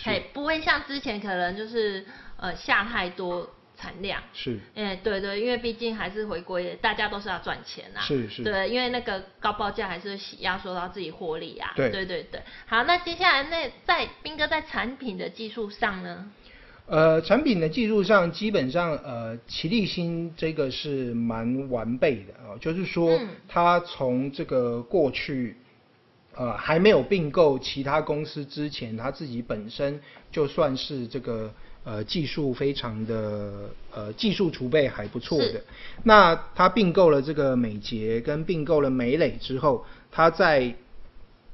[0.04, 2.06] 嘿，不会像之前可能就是
[2.38, 3.50] 呃下太多。
[3.82, 4.22] 产量。
[4.34, 11.90] 是，哎，对对，因为毕竟还是回归，大家都是要赚钱呐，是是，对，因为那个高报价还是压缩到自己获利啊，对。
[11.90, 12.42] 对对对。
[12.66, 16.30] 好，那接下来那在斌哥在产品的技术上呢？
[16.88, 25.56] 呃，产品的技术上基本上呃，齐力新这个是蛮完备的啊，就是说它从这个过去
[26.36, 30.00] 呃还没有并购其他公司之前，他自己本身
[30.32, 31.52] 就算是这个。
[31.86, 35.62] 呃，技术非常的呃，技术储备还不错的。
[36.04, 40.76] 那他并购了这个美捷跟并购了美磊之后，他在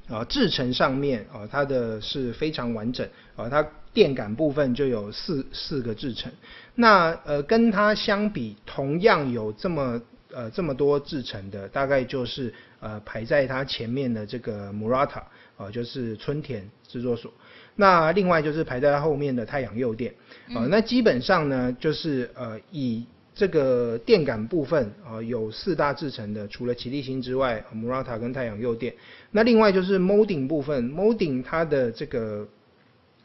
[0.08, 6.30] 啊制程上面啊，它的是非常完整啊，它电感部分就有四四个制程。
[6.74, 10.02] 那呃，跟它相比，同样有这么
[10.34, 15.22] 呃这么多制程的，大概就是呃排在它前面的这个 Murata
[15.56, 17.32] 啊，就是春田制作所。
[17.74, 20.14] 那另外就是排在它后面的太阳诱电，
[20.48, 28.94] 啊、呃，那基本上呢，就是呃以这个电感部分啊、呃，有四大制成的，除了奇力星之外，Murata 跟太阳诱电。
[29.30, 32.48] 那另外就是 Molding 部分，Molding 它的这个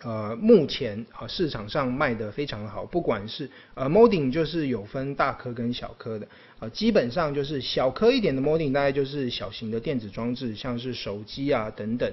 [0.04, 6.26] 呃目前啊、市场上卖得非常好，不管是呃 m o d i n g 就是有分大颗跟小颗的，
[6.58, 12.12] 啊、呃，基本上就是小颗一点的 m o d i n g 大概就是小型的电子装置，像是手机啊等等。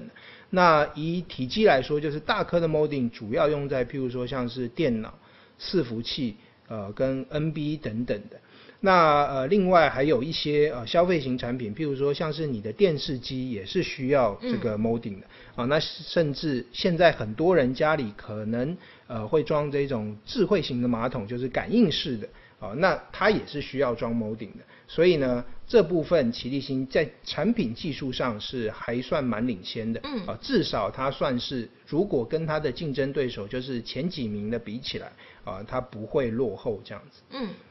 [0.51, 5.18] 那以体积来说，就是大颗的 m o d i n g 主要用在譬如说像是电脑、
[5.59, 6.37] 伺服器、
[6.68, 8.38] 呃跟 NB 等等的。
[8.81, 15.27] 那呃另外还有一些呃消费型产品，譬如说像是你的电视机也是需要这个 molding 的。
[15.57, 22.29] 啊、嗯，那甚至现在很多人家里可能呃会装这种智慧型的马桶，就是感应式的。
[22.61, 24.64] 啊，那它也是需要装 molding 的。
[24.88, 35.12] 所以呢，这部分奇力新在产品技术上是还算蛮领先的，嗯，啊，至少它算是，如果跟它的竞争对手就是前几名的比起来，
[35.45, 37.67] 啊，它不会落后这样子，嗯，对。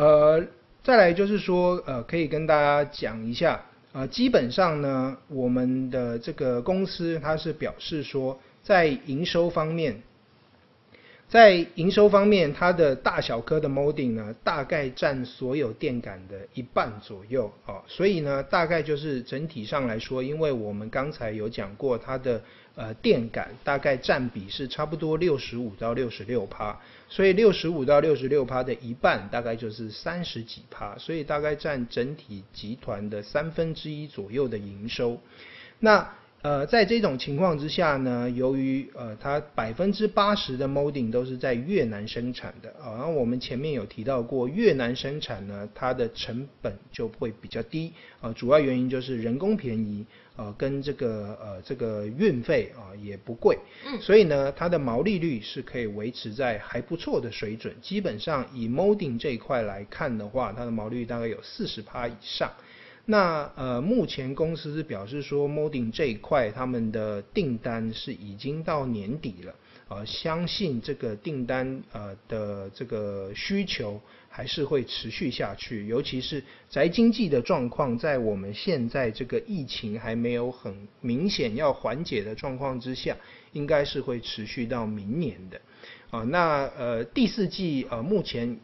[0.00, 0.42] 呃，
[0.82, 10.00] 再来就是说，呃，可以跟大家讲一下，呃，基本上呢，我们的这个公司它是表示说，在营收方面。
[11.28, 22.42] 在营收方面，它的大小颗的 molding 呢，大概占所有电感的一半左右哦，所以呢，大概就是整体上来说，因为我们刚才有讲过，它的
[22.74, 26.78] 呃电感大概占比是差不多六十五到六十六趴，
[27.08, 35.20] 所以六十五到六十六趴的一半大概就是三十几趴，所以大概占整体集团的三分之一左右的营收，
[35.78, 36.08] 那。
[36.42, 50.06] 呃，在这种情况之下呢，由于呃它百分之八十的 molding 都是在越南生产的啊，然后我们前面有提到过，越南生产呢，它的成本就会比较低啊，主要原因就是人工便宜，
[50.40, 62.50] 呃，跟这个呃这个运费啊也不贵，嗯，所以呢，它的毛利率是可以维持在还不错的水准，基本上以 molding 这一块来看的话，它的毛利率大概有四十趴以上。
[63.04, 69.54] 那呃，目前公司是表示说，molding 这一块他们的订单是已经到年底了，
[69.88, 83.14] 呃，相信这个订单呃的这个需求还是会持续下去，尤其是宅经济的状况，在我们现在这个疫情还没有很明显要缓解的状况之下，
[83.52, 85.60] 应该是会持续到明年的，
[86.10, 88.58] 啊、那呃第四季呃目前。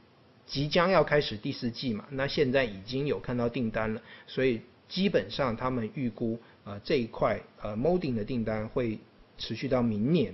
[0.49, 8.97] 即将要开始第四季嘛，那现在已经有看到订单了，所以基本上他们预估呃这一块呃 molding 的订单会
[9.37, 10.33] 持续到明年。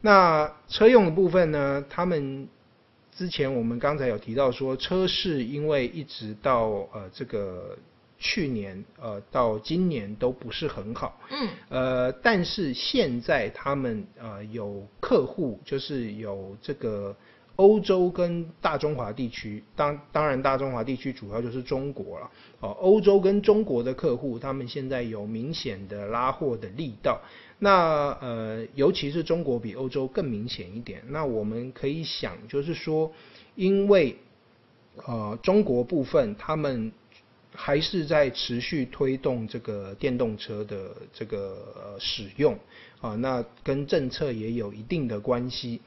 [0.00, 2.48] 那车用的部分呢，他们
[3.16, 7.78] 之前我们刚才有提到说，车市因为一直到呃这个
[8.18, 17.14] 去年呃到今年都不是很好，嗯，呃但是现在他们呃有客户就是有这个。
[17.56, 22.30] 欧洲跟大中华地区，当当然大中华地区主要就是中国了。
[22.60, 27.20] 哦，欧洲跟中国的客户，他们现在有明显的拉货的力道。
[27.60, 31.00] 那呃，尤其是中国比欧洲更明显一点。
[31.08, 33.12] 那我们可以想，就是说，
[33.54, 34.16] 因为
[35.06, 36.90] 呃中国部分，他们
[37.54, 42.58] 还是在持续推动这个电动车的这个使用
[43.00, 45.80] 啊，那跟政策也有一定的关系。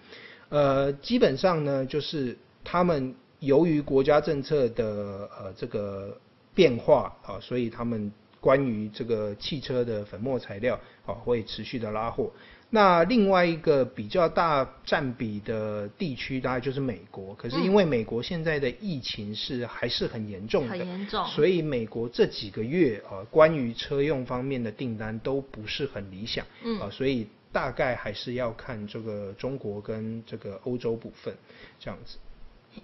[0.49, 6.17] 呃，基本上呢，就是他们由于国家政策的呃这个
[6.55, 12.31] 变化啊，所以他们关于这个汽车的粉末材料啊会持续的拉货。
[12.69, 17.35] 那另外一个比较大占比的地区，大概就是美国。
[17.35, 27.27] 可是因为美国现在的疫情是还是很严重的，很严重，所以美国这几个月啊，关于车用方面的订单都不是很理想，嗯啊，所以。
[27.57, 31.35] 大概还是要看这个中国跟这个欧洲部分
[31.79, 32.19] 这样子，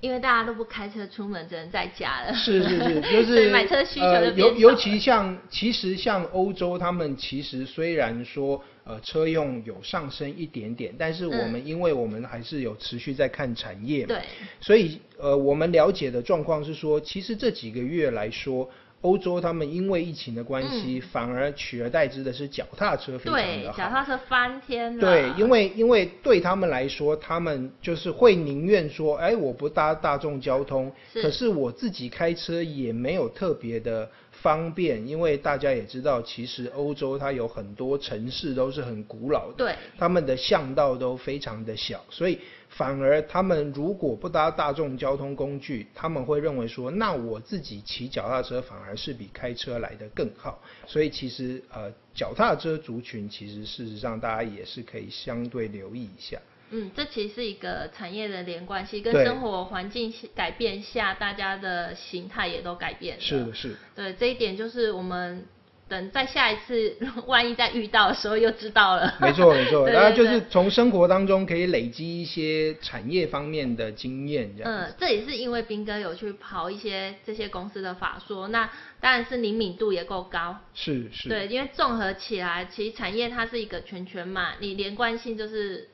[0.01, 2.33] 因为大家都不开车出门，只能在家了。
[2.33, 14.23] 是是是，就是 买车需求的尤尤其像其实像欧洲，他们其实虽然说呃车用有上升一点点，但是我们因为我们还是有持续在看产业嘛，对，
[14.59, 18.67] 所以呃我们了解的状况是说，其实这几个月来说。
[19.03, 23.47] 欧洲他们因为疫情的关系，嗯、反而取而代之的是脚踏车非常的好。
[23.47, 24.99] 对，脚踏车翻天了。
[24.99, 34.09] 对，因为因为对他们来说，他们就是会宁愿说，哎，我不搭大众交通，是可是我自己开车也没有特别的
[34.41, 42.37] 方便，因为大家也知道，其实欧洲它有很多城市都是很古老的，对，他们的巷道都非常的小，所以。
[42.75, 50.59] 反而他们如果不搭大众交通工具，他们会认为说，那我自己骑脚踏车反而是比开车来的更好。
[50.87, 56.39] 所以其实呃，脚踏车族群其实事实上大家也是可以相对留意一下。
[56.73, 63.21] 嗯，这其实是一个产业的连贯性，跟生活环境改变下，大家的形态也都改变了。
[63.21, 63.75] 是的，是的。
[63.95, 65.45] 对，这一点就是我们。
[65.89, 66.95] 等在下一次，
[67.27, 69.15] 万一再遇到的时候，又知道了。
[69.19, 74.71] 没错，没错， 然后就是从生活当中可以累积一些产业方面的经验，这样。
[74.71, 78.67] 嗯，这也是因为斌哥有去跑一些这些公司的法说，那
[79.01, 80.57] 当然是灵敏度也够高。
[80.73, 81.27] 是是。
[81.29, 85.89] 对，因为综合起来，其实产业它是一个圈圈嘛，你连贯性就是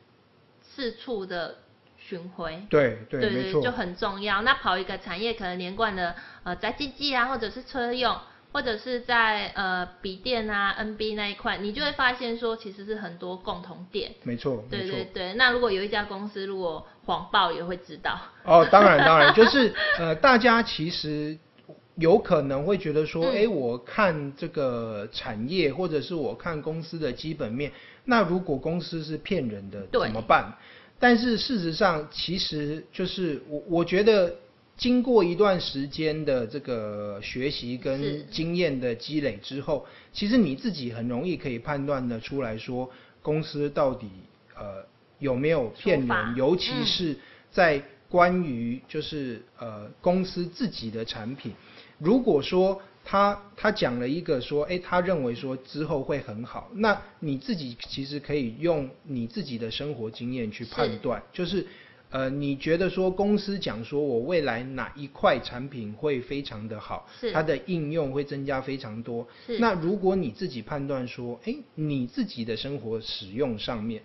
[0.79, 1.57] 四处的
[1.97, 2.63] 巡回。
[2.69, 4.41] 对对，对对，就很重要。
[4.43, 8.15] 那跑一个产业，可能连贯的呃，宅经济啊，或者是车用。
[8.51, 14.11] 或者是在呃笔电啊 NB 那一块，你就会发现说其实是很多共同点。
[14.23, 15.33] 没错，对对对。
[15.35, 18.19] 那如果有一家公司如果谎报，也会知道。
[18.45, 21.37] 哦，当然当然， 就是呃大家其实
[21.99, 27.71] 有可能会觉得说，哎、嗯，我看这个产业或者是我看公司的基本面，
[28.05, 30.53] 那如果公司是骗人的怎么办？
[30.97, 34.33] 但是事实上，其实就是我我觉得。
[34.79, 42.89] 经过一段时间的这个学习跟经验的积累之后，其实你自己很容易可以判断的出来说，
[43.21, 44.07] 公司到底
[44.55, 44.81] 呃
[45.19, 47.13] 有没有骗人，尤其是
[47.51, 51.51] 在关于就是呃公司自己的产品，
[51.99, 61.67] 如果说他他讲了一个说，哎，他认为说之后会很好，那你自己其实可以用你自己的生活经验去判断，就是。
[62.11, 69.27] 呃，你觉得说公司讲说我未来哪一块产品会非常的好，是它的应用会增加非常多。
[69.45, 74.01] 是那如果你自己判断说，哎，你自己的生活使用上面。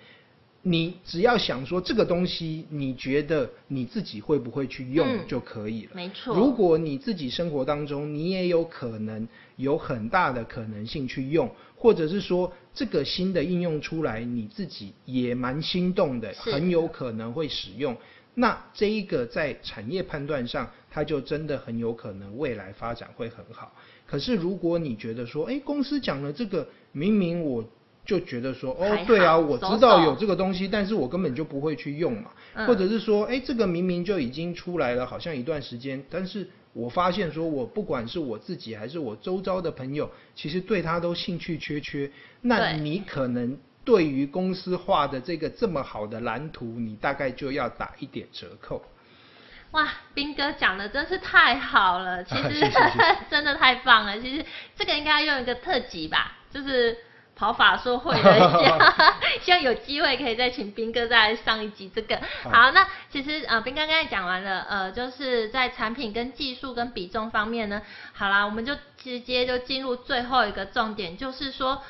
[0.67, 5.91] 你只要想说这个东西，你觉得你自己会不会去用就可以了。
[5.93, 6.35] 嗯，没错。
[6.35, 17.95] 如果你自己生活当中，你也有可能有很大的可能性去用，或者是说这个新的应用出来，你自己也蛮心动的，很有可能会使用。
[18.35, 23.71] 那这一个在产业判断上，它就真的很有可能未来发展会很好。
[24.07, 27.63] 可是如果你觉得说，哎，公司讲了这个，明明我。
[28.05, 32.31] 就觉得说哦，对啊，我知道有这个东西，但是我根本就不会去用嘛。
[32.53, 42.11] 嗯、或者是说，哎，这个明明就已经出来了，好像一段时间，但是我发现说，我不管是我自己还是我周遭的朋友，其实对他都兴趣缺缺。
[42.43, 48.85] 那你可能对于公司画的这个这么好的蓝图，你大概就要打一点折扣。
[49.71, 52.71] 哇，斌哥讲的真是太好了，其实
[53.31, 54.21] 真的太棒了。
[54.21, 54.45] 其实
[54.77, 56.97] 这个应该要用一个特辑吧，就是。
[57.37, 58.95] 跑法说会的一下，
[59.43, 62.19] 希望有机会可以再请斌哥再来上一集这个。
[62.45, 67.83] 好，那其实呃，斌哥刚才讲完了，呃，就是在产品跟技术跟比重方面呢，
[68.13, 71.83] 好啦，我们就直接就进入最后一个重点，就是说。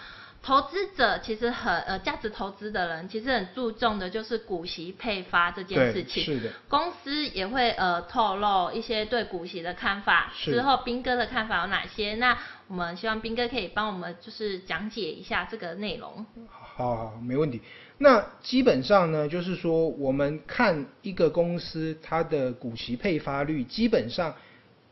[0.46, 6.22] 投资者其实很呃，价值投资的人其实很注重的就是股息配发这件事情。
[6.22, 6.50] 是的。
[6.68, 10.30] 公司也会呃透露一些对股息的看法。
[10.36, 12.16] 之后斌哥的看法有哪些？
[12.16, 12.36] 那
[12.68, 16.26] 我们希望斌哥可以帮我们就是讲解一下这个内容。
[16.48, 17.60] 好好，没问题。
[17.98, 24.34] 那基本上呢，就是说我们看一个公司它的股息配发率，基本上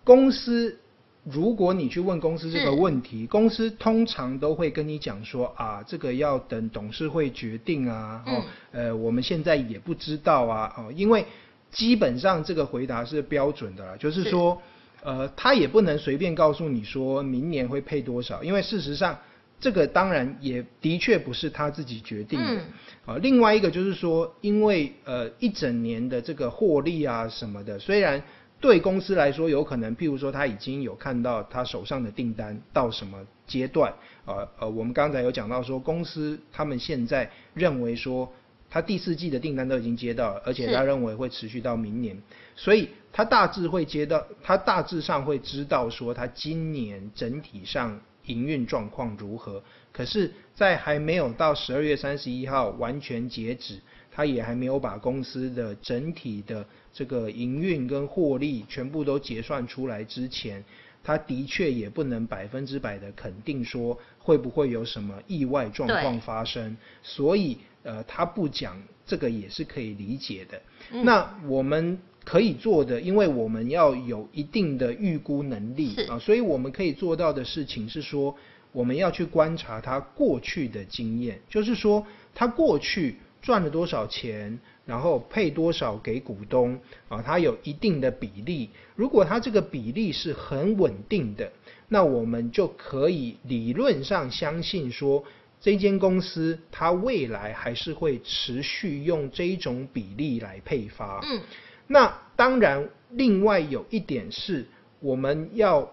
[0.05, 0.79] 公司。
[1.25, 8.43] 如果你去问公司这个问题，公司通常都会跟你讲说啊，这个要等董事会决定啊，嗯、哦，
[8.73, 11.25] 呃，我们现在也不知道啊，哦，因为
[11.71, 14.61] 基本上这个回答是标准的啦，就是说，是
[15.03, 19.19] 呃，他也不能随便告诉你说明年会配多少，因为事实上
[19.61, 28.23] 这个当然也的确不是他自己决定的，啊、嗯哦，另外一个就是说，因为呃一整年的这个获利啊什么的，虽然。
[28.63, 33.93] 对公司来说，有可能，譬如说，他已经有看到他手上的订单到什么阶段，
[34.25, 38.33] 呃呃，我们刚才有讲到说，公司他们现在认为说，
[38.73, 42.17] 他第四季的订单都已经接到了，而且他认为会持续到明年，
[42.57, 49.63] 所以他大致会接到，他大致上会知道说，他今年整体上营运状况如何。
[49.93, 53.79] 可是，在还没有到十二月三十一号完全截止，
[54.11, 56.65] 他也还没有把公司的整体的。
[56.95, 60.63] 这个营运跟获利全部都结算出来之前，
[61.03, 70.61] 他的确也不能百分之百的肯定说会不会有什么意外状况发生，所以呃他不讲这个也是可以理解的。
[70.91, 78.37] 嗯、那我们可以做的，因为我们要有一定的预估能力啊，所以我们可以做到的事情是说，
[78.73, 84.59] 我们要去观察他过去的经验，就是说他过去赚了多少钱。
[84.85, 86.77] 然后配多少给股东
[87.09, 87.23] 啊？
[87.23, 88.69] 它有一定的比例。
[88.97, 91.53] 如果它这个比例是很稳定的，
[91.89, 95.23] 那我们就可以理论上相信说，
[95.63, 101.21] 这间公司它未来还是会持续用这一种比例来配发。
[101.25, 101.41] 嗯。
[101.87, 104.67] 那当然，另外有一点是，
[105.01, 105.91] 我们要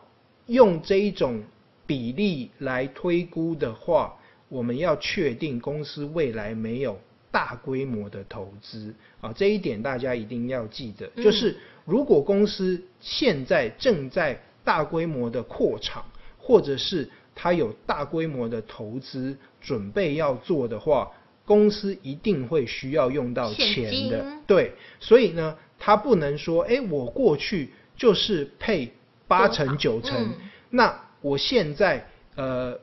[0.48, 1.42] 用这一种
[1.86, 4.18] 比例来推估的话，
[4.50, 7.00] 我们要确定公司未来没有。
[7.32, 8.92] 大规模的投资
[9.22, 11.08] 啊，这一点大家一定要记得。
[11.14, 11.56] 嗯、就是
[11.86, 16.04] 如果公司现在正在大规模的扩厂，
[16.40, 17.08] 或者是
[17.42, 21.10] 它有大规模的投资准备要做的话，
[21.46, 24.26] 公司一定会需要用到钱的。
[24.46, 28.92] 对，所以呢，他不能说，哎，我过去就是配
[29.26, 30.36] 八成九成，嗯、
[30.72, 32.78] 那我现在呃。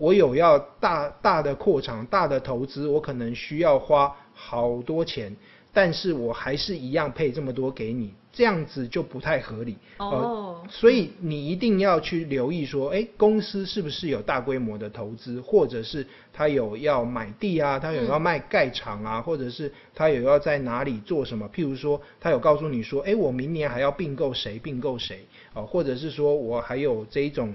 [0.00, 5.36] 我有要大大的扩厂、大的投资，我可能需要花好多钱，
[5.72, 9.76] 但是我还是一样配这么多给你，这样子就不太合理。
[9.98, 21.48] 哦、呃，所以你一定要去留意说，诶，公司是不是有大规模的投资，或者是他有要买地啊，他有要卖盖厂啊，嗯、或者是他有要在哪里做什么？
[21.54, 24.58] 譬如说，他有告诉你说，诶，我明年还要并购谁？
[24.58, 25.20] 并购谁？
[25.52, 27.54] 啊、呃，或者是说我还有这一种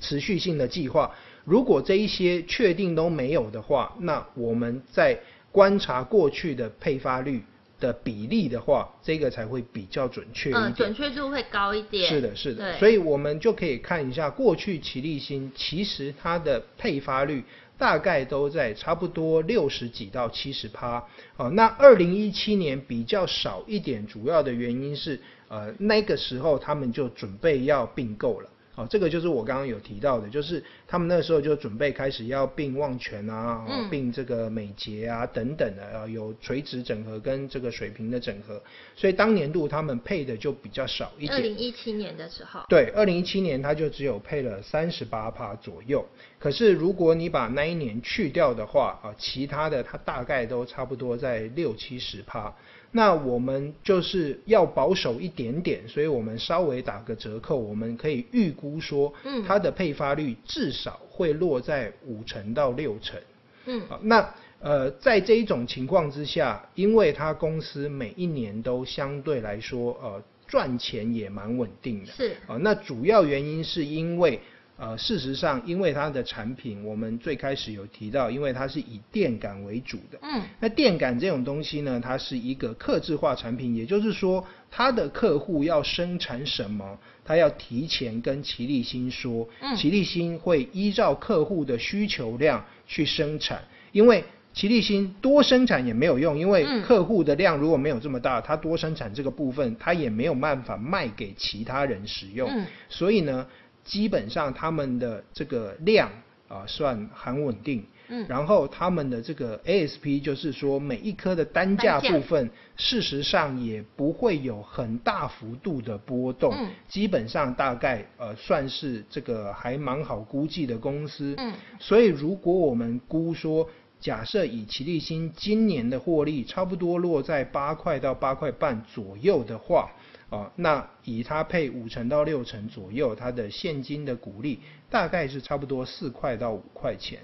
[0.00, 1.10] 持续性的计划。
[1.44, 5.16] 如果这一些确定都没有的话，那我们在
[5.56, 7.42] 观察过去的配发率
[7.80, 10.64] 的比例的话，这个才会比较准确一点。
[10.64, 12.06] 嗯，准确度会高一点。
[12.10, 12.72] 是的，是的。
[12.72, 12.78] 对。
[12.78, 17.42] 所以我们就可以看一下过去奇力新其实它的配发率
[17.78, 21.02] 大概都在差不多六十几到七十趴。
[21.38, 28.50] 哦，那二零一七年比较少一点，主要的原因是呃那个时候他们就准备要并购了。
[28.76, 38.62] 哦，这个就是我刚刚有提到的，就是他们那时候就准备开始要并旺泉啊，嗯、并这个美捷啊等等的啊，有垂直整合跟这个水平的整合，
[38.94, 41.32] 所以当年度他们配的就比较少一点。
[41.32, 42.60] 二零一七年的时候。
[42.68, 46.06] 对，二零一七年他就只有配了三十八趴左右。
[46.38, 52.54] 可是如果你把那一年去掉的话啊，其他的它大概都差不多在六七十趴。
[52.92, 63.20] 那我们就是要保守一点点，所以我们稍微打个折扣，我们可以预估说，嗯，它的配发率至少会落在五成到六成，
[63.66, 72.36] 嗯，好，那呃，在这一种情况之下，因为它公司每一年都相对来说呃赚钱也蛮稳定的，是。
[72.46, 74.40] 啊，那主要原因是因为。
[74.78, 80.18] 呃，事实上，因为它的产品，我们最开始有提到，因为它是以电感为主的。
[80.20, 80.42] 嗯。
[80.60, 89.48] 那电感这种东西呢，它是一个客制化产品，也就是说，它的客户要生产什么，它要提前跟齐立新说。
[89.60, 89.74] 嗯。
[89.74, 94.22] 齐立新会依照客户的需求量去生产，因为
[94.52, 102.46] 齐立新多生产也没有用，因为客户的量如果没有这么大，它多生产这个部分，它也没有办法卖给其他人使用。
[102.50, 102.66] 嗯。
[102.90, 103.46] 所以呢。
[103.86, 106.10] 基本上他们的这个量
[106.48, 123.68] 啊算很稳定，嗯，然后他们的这个 ASP 就是说每一颗的单价部分，事实上也不会有很大幅度的波动，嗯，基本上大概呃算是这个还蛮好估计的公司，嗯，所以如果我们估说，
[123.98, 129.90] 假设以奇力新今年的获利差不多落在八块到八块半左右的话。
[130.28, 134.60] 啊，那以它配五成到六成左右，它的现金的股利
[134.90, 137.20] 大概是差不多四块到五块钱。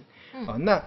[0.47, 0.83] 啊，那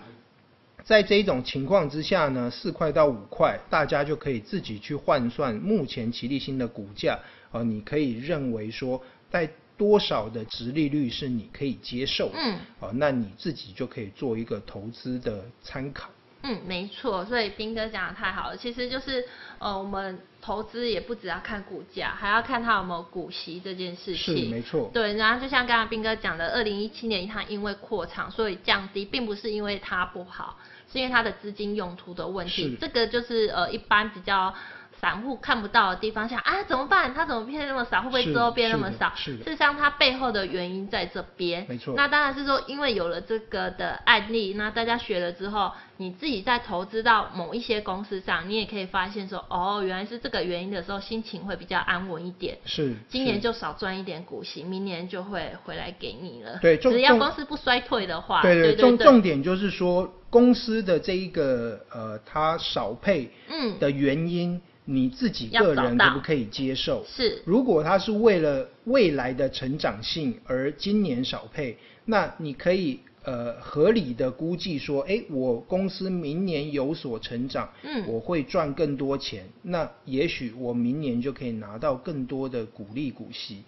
[0.84, 7.20] 在这种情况之下呢，四块到五块，大家就可以自己去换算目前奇力新的股价。
[7.51, 12.38] 啊，你可以认为说，在多少的值利率是你可以接受的。
[12.38, 12.59] 嗯。
[12.80, 16.09] 啊，那你自己就可以做一个投资的参考。
[16.43, 18.57] 嗯，没错，所以斌哥讲的太好了。
[18.57, 19.26] 其实就是，
[19.57, 24.38] 呃，我们投资也不只要看股价，还要看它有没有股息这件事情。
[24.38, 24.91] 是，没错。
[24.93, 30.60] 对，然后就像刚刚斌哥讲的，二零一七年它因为扩厂，所以降低，并不是因为它不好，
[30.93, 32.70] 是因为它的资金用途的问题。
[32.70, 32.76] 是。
[32.76, 34.54] 这个就是呃，一般比较。
[35.00, 37.14] 散户看不到的地方想啊，怎么办？
[37.14, 38.02] 它怎么变那么少？
[38.02, 39.12] 会不会之后变那么少？
[39.16, 41.66] 事实上，它背后的原因在这边。
[41.70, 41.93] 没错。
[41.96, 52.58] 那当然是说，因为有了这个的案例，那大家学了之后，你自己在投资到某一些公司上，你也可以发现说，哦，原来是这个原因的时候，心情会比较安稳一点。
[52.66, 52.96] 是。
[53.08, 56.58] 今年就少赚一点股息，明年就会回来给你了。
[56.62, 58.41] 对，只要公司不衰退的话。
[58.41, 64.56] 对对，对，重重点就是说，公司的这一个呃，它少配嗯的原因。
[64.56, 67.03] 嗯你自己个人可不可以接受？
[67.07, 83.63] 是，如果他是为了未来的成长性而今年少配，那你可以呃合理的估计说，哎，我公司明年有所成长，嗯，我会赚更多钱，那也许我明年就可以拿到更多的股利股息。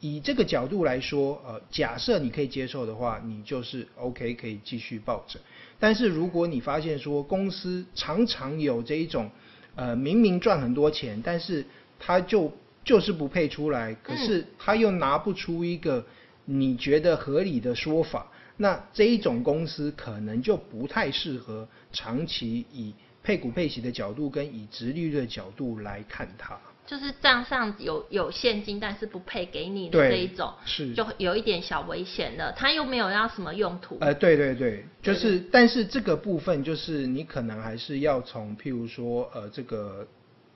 [0.00, 5.38] 以这个角度来说，呃，假设你可以接受的话，你就是 OK 可以继续抱着。
[5.78, 9.30] 但是如果你发现说公司常常有这一种，
[9.74, 11.64] 呃，明明赚很多钱，但是
[11.98, 12.52] 他就
[12.84, 16.04] 就是不配出来，可是他又拿不出一个
[16.44, 22.92] 你觉得合理的说法，嗯、那这一种公司可能就不太适合长期以
[23.22, 26.58] 配股配息的角度跟以值利率的角度来看它。
[26.84, 32.52] 就是账上有有现金，但是不配给你的这一种，是就有一点小危险了。
[32.52, 33.96] 他又没有要什么用途。
[34.00, 40.06] 呃，对对对，就是但是这个部分就是你可能还是要从譬如说呃这个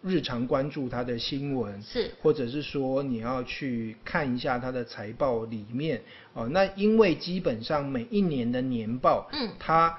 [0.03, 5.99] 日常关注他的新闻，是，或者是说你要去看一下他的财报里面
[6.35, 6.49] 哦、呃。
[6.49, 9.99] 那因为基本上每一年的年报，嗯，他。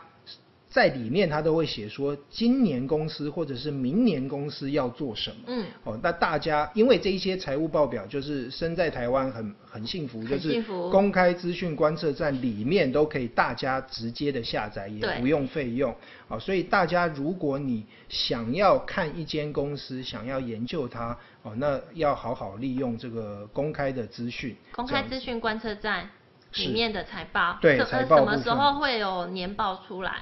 [0.78, 5.38] 在里面，他都会写说今年公司或者是明年公司要做什么。
[5.48, 10.62] 嗯，哦，那大家因为这一些财务报表，就是身在台湾很很幸福，就是
[10.92, 15.92] 公开资讯观测站里面都可以大家直接的下载，也不用费用。
[16.28, 24.56] 啊，所以大家如果你想要看一间公司，想要研究它，哦，那要好好利用这个公开的资讯。
[24.74, 26.08] 公开资讯观测站
[26.54, 30.22] 里面的财报，对，财报什么时候会有年报出来？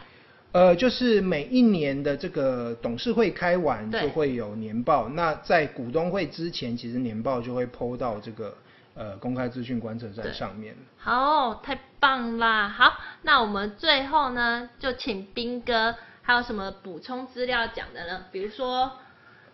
[0.56, 8.56] 呃，就是每一年的这个董事会开完就会有年报，那在股东会之前，其实年报就会 PO 到这个
[8.93, 10.74] 呃公开资讯观测站上面。
[10.97, 12.70] 好，太棒啦！
[12.70, 12.93] 好，
[13.24, 18.24] 那我们最后呢，就请斌哥还有什么补充资料讲的呢？
[18.32, 18.89] 比如说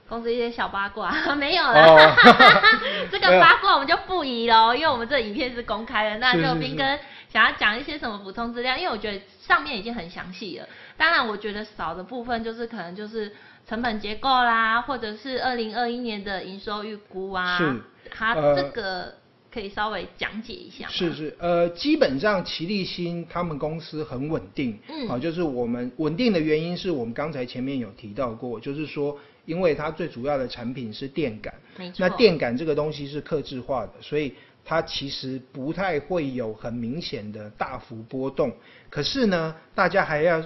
[0.07, 2.15] 公司一些小八卦， 没有了，哦、
[3.09, 6.19] 这个八卦我们就不宜喽，因为我们这影片是公开的。
[6.19, 6.83] 那就斌哥
[7.31, 8.75] 想要讲一些什么补充资料？
[8.77, 10.67] 因为我觉得上面已经很详细了。
[10.97, 13.33] 当然，我觉得少的部分就是可能就是
[13.67, 19.15] 成本结构啦，或者是二零二一年的营收预估啊，是，它这个
[19.51, 20.87] 可以稍微讲解一下。
[20.89, 31.53] 是是，呃，基本上齐立新他们公司很稳定，嗯，好，就是我们稳定的原因是我们刚才前面有提到过，就是说，因为它最主要的产品是电感，
[31.97, 34.33] 那电感这个东西是克制化的，所以
[34.63, 38.51] 它其实不太会有很明显的大幅波动。
[38.89, 40.43] 可是呢，大家还要。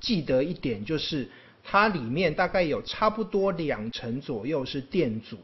[0.00, 1.26] 记得一点就是，
[1.62, 5.38] 它里面大概有差不多两成左右是电阻，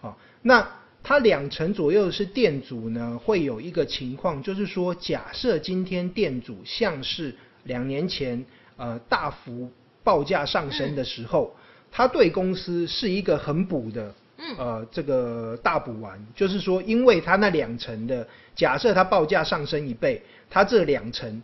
[0.00, 0.64] 好，那
[1.02, 7.34] 它两成左右是电阻呢，会有一个情况，就是说，假设今天电阻像是
[7.64, 8.44] 两年前
[8.76, 9.68] 呃大幅
[10.04, 11.52] 报价上升的时候，
[11.90, 14.14] 它对公司是一个很补的，
[14.58, 21.42] 呃这个大补丸，就是说，因为它那两层的，假设它报价上升一倍，它这两层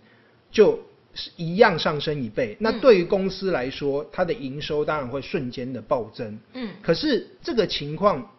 [0.51, 0.79] 就。
[1.13, 6.39] 是一样上升一倍，那对于公司来说，嗯、它的营收当然会瞬间的暴增。
[6.53, 8.31] 嗯，可是这个情况，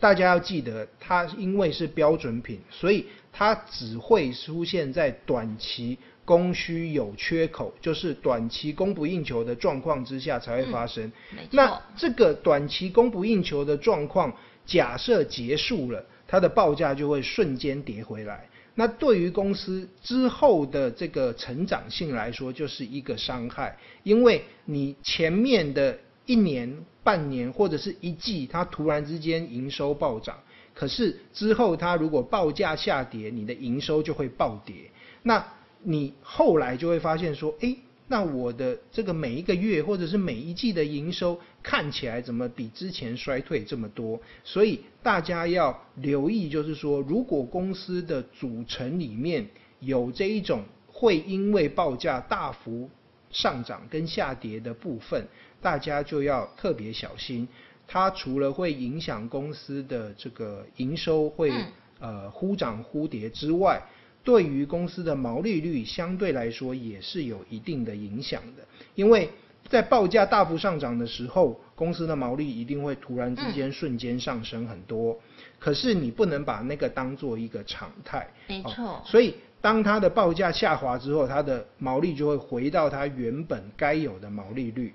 [0.00, 11.10] 大家要记得，它因为是标准品，所以它只会出现在短期供需有缺口，就是短期供不应求的状况之下才会发生。
[11.32, 18.46] 嗯、那这个短期供不应求的状况，假设结束了，它的报价就会瞬间跌回来。
[18.74, 30.36] 那对于公司之后的这个成长性来说，就是一个伤害，因为你前面的一年、半年或者是一季，它突然之间营收暴涨，
[30.74, 34.74] 可是之后它如果报价下跌，你的营收就会暴跌。
[35.22, 35.42] 那
[35.88, 37.78] 你后来就会发现说，诶。
[38.08, 44.20] 那我的这个每一个月或者是每一季的营收看起来怎么比之前衰退这么多？
[44.44, 49.44] 所以大家要留意，就是说，如果公司的组成里面
[49.80, 52.88] 有这一种会因为报价大幅
[53.32, 55.26] 上涨跟下跌的部分，
[55.60, 57.48] 大家就要特别小心。
[57.88, 61.52] 它除了会影响公司的这个营收会
[61.98, 63.82] 呃忽涨忽跌之外，
[64.26, 68.66] 对于公司的毛利率相对来说也是有一定的影响的，
[68.96, 69.30] 因为
[69.68, 75.12] 在报价大幅上涨的时候，公司的毛利一定会突然之间瞬间上升很多。
[75.12, 75.18] 嗯、
[75.60, 79.02] 可是你不能把那个当做一个常态，没错、哦。
[79.04, 84.92] 所以当它的报价下滑之后，它的毛利就会回到它原本该有的毛利率。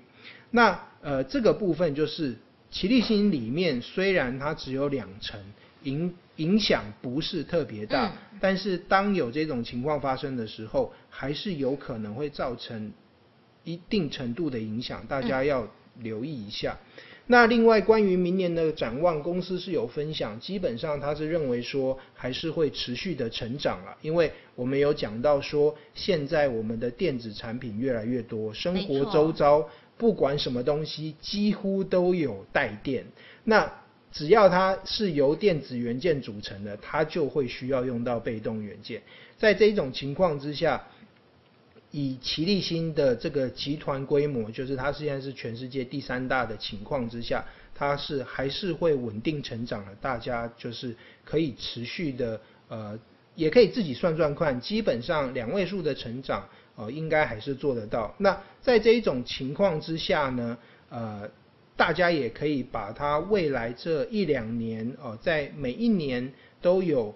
[0.50, 2.36] 那呃这个部分就是
[2.70, 5.40] 奇力新里面虽然它只有两成。
[5.84, 12.90] 影影响不是特别大，嗯，但是当有这种情况发生的时候，还是有可能会造成
[13.64, 15.68] 一定程度的影响，大家要
[16.00, 16.78] 留意一下。
[16.96, 29.68] 嗯，那另外关于明年的展望，公司是有分享，基本上他是认为说还是会持续的成长了，因为我们有讲到说，现在我们的电子产品越来越多，生活周遭
[29.98, 33.04] 不管什么东西几乎都有带电，
[33.44, 33.70] 那。
[34.12, 39.02] 只要它是由电子元件组成的，它就会需要用到被动元件。
[39.38, 40.84] 在这一种情况之下，
[41.90, 47.42] 以奇力新的这个集团规模，就是它现在是全世界第三大的情况之下，
[47.74, 49.94] 它是还是会稳定成长的。
[49.94, 50.94] 大家就是
[51.24, 52.38] 可以持续的，
[52.68, 52.98] 呃，
[53.34, 56.46] 也可以自己算算看，基本上两位数的成长，
[56.76, 58.14] 呃，应该还是做得到。
[58.18, 60.58] 那在这一种情况之下呢，
[60.90, 61.30] 呃。
[61.76, 67.14] 大家也可以把它未来这一两年哦，在每一年都有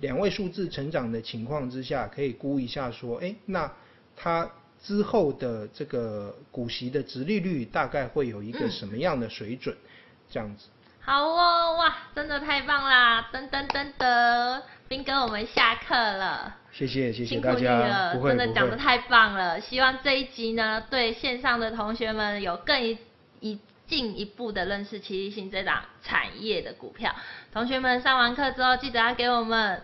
[0.00, 3.72] 两位数字成长的情况之下，可以估一下说，哎，那
[4.14, 4.50] 它
[4.82, 9.74] 之后的这个股息的殖利率大概会有一个什么样的水准？
[9.74, 9.88] 嗯、
[10.30, 10.68] 这样子。
[11.00, 13.28] 好哦，哇，真的太棒啦！
[13.32, 16.56] 噔噔噔噔，斌哥，我们下课了。
[16.72, 19.60] 谢谢谢谢大家，辛苦你了，真的讲的太棒了。
[19.60, 22.98] 希望这一集呢，对线上的同学们有更一
[23.40, 23.58] 一。
[23.86, 27.14] 进一步的认识奇力新这档产业的股票，
[27.52, 29.82] 同学们上完课之后，记得要给我们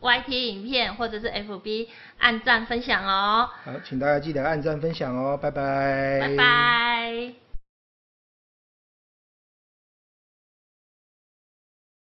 [0.00, 1.88] YT 影片或者是 FB
[2.18, 3.48] 按赞分享哦。
[3.64, 6.18] 好，请大家记得按赞分享哦，拜拜。
[6.20, 7.45] 拜拜。